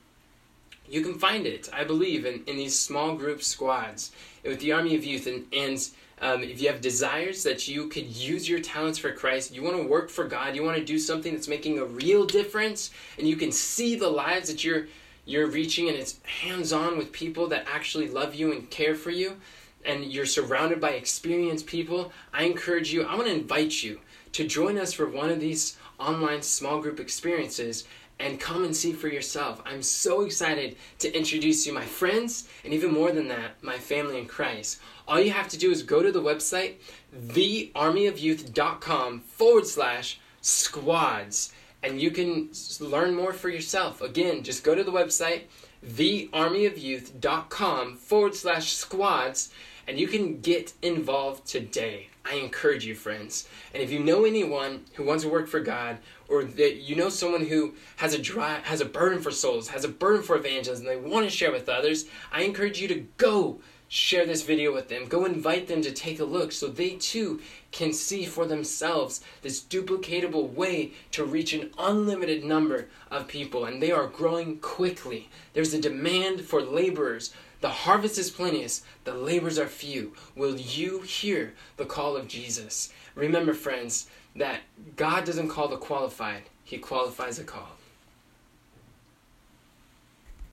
You 0.89 1.03
can 1.03 1.19
find 1.19 1.47
it, 1.47 1.69
I 1.73 1.85
believe, 1.85 2.25
in, 2.25 2.45
in 2.47 2.57
these 2.57 2.79
small 2.79 3.15
group 3.15 3.43
squads 3.43 4.11
with 4.45 4.61
the 4.61 4.73
Army 4.73 4.95
of 4.95 5.05
Youth. 5.05 5.27
And, 5.27 5.47
and 5.53 5.89
um, 6.21 6.43
if 6.43 6.61
you 6.61 6.69
have 6.69 6.81
desires 6.81 7.43
that 7.45 7.69
you 7.69 7.89
could 7.89 8.07
use 8.07 8.49
your 8.49 8.61
talents 8.61 8.99
for 8.99 9.13
Christ, 9.13 9.55
you 9.55 9.63
want 9.63 9.77
to 9.77 9.87
work 9.87 10.11
for 10.11 10.25
God, 10.25 10.55
you 10.57 10.65
want 10.65 10.77
to 10.77 10.85
do 10.85 10.99
something 10.99 11.33
that's 11.33 11.49
making 11.49 11.79
a 11.79 11.85
real 11.85 12.27
difference, 12.27 12.91
and 13.19 13.29
you 13.29 13.37
can 13.37 13.53
see 13.53 13.95
the 13.97 14.09
lives 14.09 14.49
that 14.49 14.65
you're 14.65 14.87
you're 15.25 15.47
reaching, 15.47 15.89
and 15.89 15.99
it's 15.99 16.19
hands 16.25 16.73
on 16.73 16.97
with 16.97 17.13
people 17.13 17.49
that 17.49 17.67
actually 17.71 18.09
love 18.09 18.35
you 18.35 18.51
and 18.51 18.71
care 18.71 18.95
for 18.95 19.11
you, 19.11 19.37
and 19.85 20.07
you're 20.07 20.25
surrounded 20.25 20.81
by 20.81 20.91
experienced 20.91 21.67
people. 21.67 22.13
I 22.33 22.45
encourage 22.45 22.93
you. 22.93 23.03
I 23.03 23.15
want 23.15 23.27
to 23.27 23.35
invite 23.35 23.83
you 23.83 24.01
to 24.33 24.47
join 24.47 24.79
us 24.79 24.95
for 24.95 25.07
one 25.07 25.29
of 25.29 25.39
these 25.39 25.77
online 25.99 26.41
small 26.41 26.81
group 26.81 26.99
experiences 26.99 27.85
and 28.21 28.41
come 28.41 28.65
and 28.65 28.75
see 28.75 28.93
for 28.93 29.07
yourself. 29.09 29.63
I'm 29.65 29.83
so 29.83 30.23
excited 30.23 30.77
to 30.99 31.17
introduce 31.17 31.65
you 31.67 31.73
my 31.73 31.85
friends 31.85 32.49
and 32.65 32.75
even 32.75 32.93
more 32.93 33.13
than 33.13 33.29
that, 33.29 33.63
my 33.63 33.79
family 33.79 34.19
in 34.19 34.27
Christ. 34.27 34.81
All 35.07 35.21
you 35.21 35.31
have 35.31 35.49
to 35.49 35.59
do 35.59 35.71
is 35.71 35.83
go 35.83 36.03
to 36.03 36.13
the 36.13 36.23
website, 36.23 36.75
thearmyofyouth.com 37.17 39.21
forward 39.21 39.67
slash 39.67 40.21
squads, 40.41 41.53
and 41.83 42.01
you 42.01 42.11
can 42.11 42.51
learn 42.81 43.15
more 43.15 43.33
for 43.33 43.49
yourself. 43.49 44.01
Again, 44.01 44.43
just 44.43 44.65
go 44.65 44.75
to 44.75 44.85
the 44.85 44.93
website, 44.93 45.43
thearmyofyouth.com 45.87 47.97
forward 47.97 48.35
slash 48.35 48.73
squads, 48.73 49.51
and 49.87 49.99
you 49.99 50.09
can 50.09 50.41
get 50.41 50.73
involved 50.83 51.47
today. 51.47 52.09
I 52.31 52.35
encourage 52.35 52.85
you, 52.85 52.95
friends. 52.95 53.49
And 53.73 53.83
if 53.83 53.91
you 53.91 54.01
know 54.01 54.25
anyone 54.25 54.85
who 54.95 55.05
wants 55.05 55.25
to 55.25 55.31
work 55.31 55.49
for 55.49 55.61
God, 55.61 55.99
or 56.29 56.45
that 56.45 56.77
you 56.77 56.95
know 56.95 57.09
someone 57.09 57.47
who 57.47 57.75
has 57.97 58.13
a 58.13 58.19
drive, 58.19 58.65
has 58.65 58.81
a 58.81 58.85
burden 58.85 59.21
for 59.21 59.31
souls, 59.31 59.69
has 59.69 59.85
a 59.85 59.89
burden 59.89 60.23
for 60.23 60.37
evangelism, 60.37 60.85
they 60.85 60.97
want 60.97 61.25
to 61.25 61.31
share 61.31 61.51
with 61.51 61.69
others, 61.69 62.07
I 62.31 62.43
encourage 62.43 62.81
you 62.81 62.89
to 62.89 63.07
go 63.17 63.61
share 63.89 64.27
this 64.27 64.43
video 64.43 64.73
with 64.73 64.89
them. 64.89 65.07
Go 65.07 65.25
invite 65.25 65.67
them 65.67 65.81
to 65.83 65.91
take 65.91 66.21
a 66.21 66.25
look 66.25 66.53
so 66.53 66.67
they 66.67 66.91
too 66.91 67.41
can 67.73 67.93
see 67.93 68.27
for 68.27 68.45
themselves 68.45 69.23
this 69.41 69.63
duplicatable 69.63 70.53
way 70.53 70.93
to 71.13 71.25
reach 71.25 71.55
an 71.55 71.71
unlimited 71.79 72.45
number 72.45 72.89
of 73.11 73.27
people. 73.27 73.65
And 73.65 73.83
they 73.83 73.91
are 73.91 74.07
growing 74.07 74.59
quickly. 74.59 75.31
There's 75.55 75.73
a 75.73 75.81
demand 75.81 76.43
for 76.43 76.61
laborers. 76.61 77.33
The 77.61 77.69
harvest 77.69 78.19
is 78.19 78.31
plenteous, 78.31 78.83
the 79.05 79.15
labors 79.15 79.59
are 79.59 79.67
few. 79.67 80.15
Will 80.37 80.57
you 80.57 81.01
hear 81.01 81.55
the 81.77 81.87
call 81.87 82.17
of 82.17 82.29
Jesus? 82.29 82.93
Remember, 83.17 83.53
friends, 83.53 84.09
that 84.37 84.61
God 84.95 85.25
doesn't 85.25 85.49
call 85.49 85.67
the 85.67 85.77
qualified, 85.77 86.45
He 86.63 86.79
qualifies 86.79 87.39
the 87.39 87.45
called. 87.45 87.78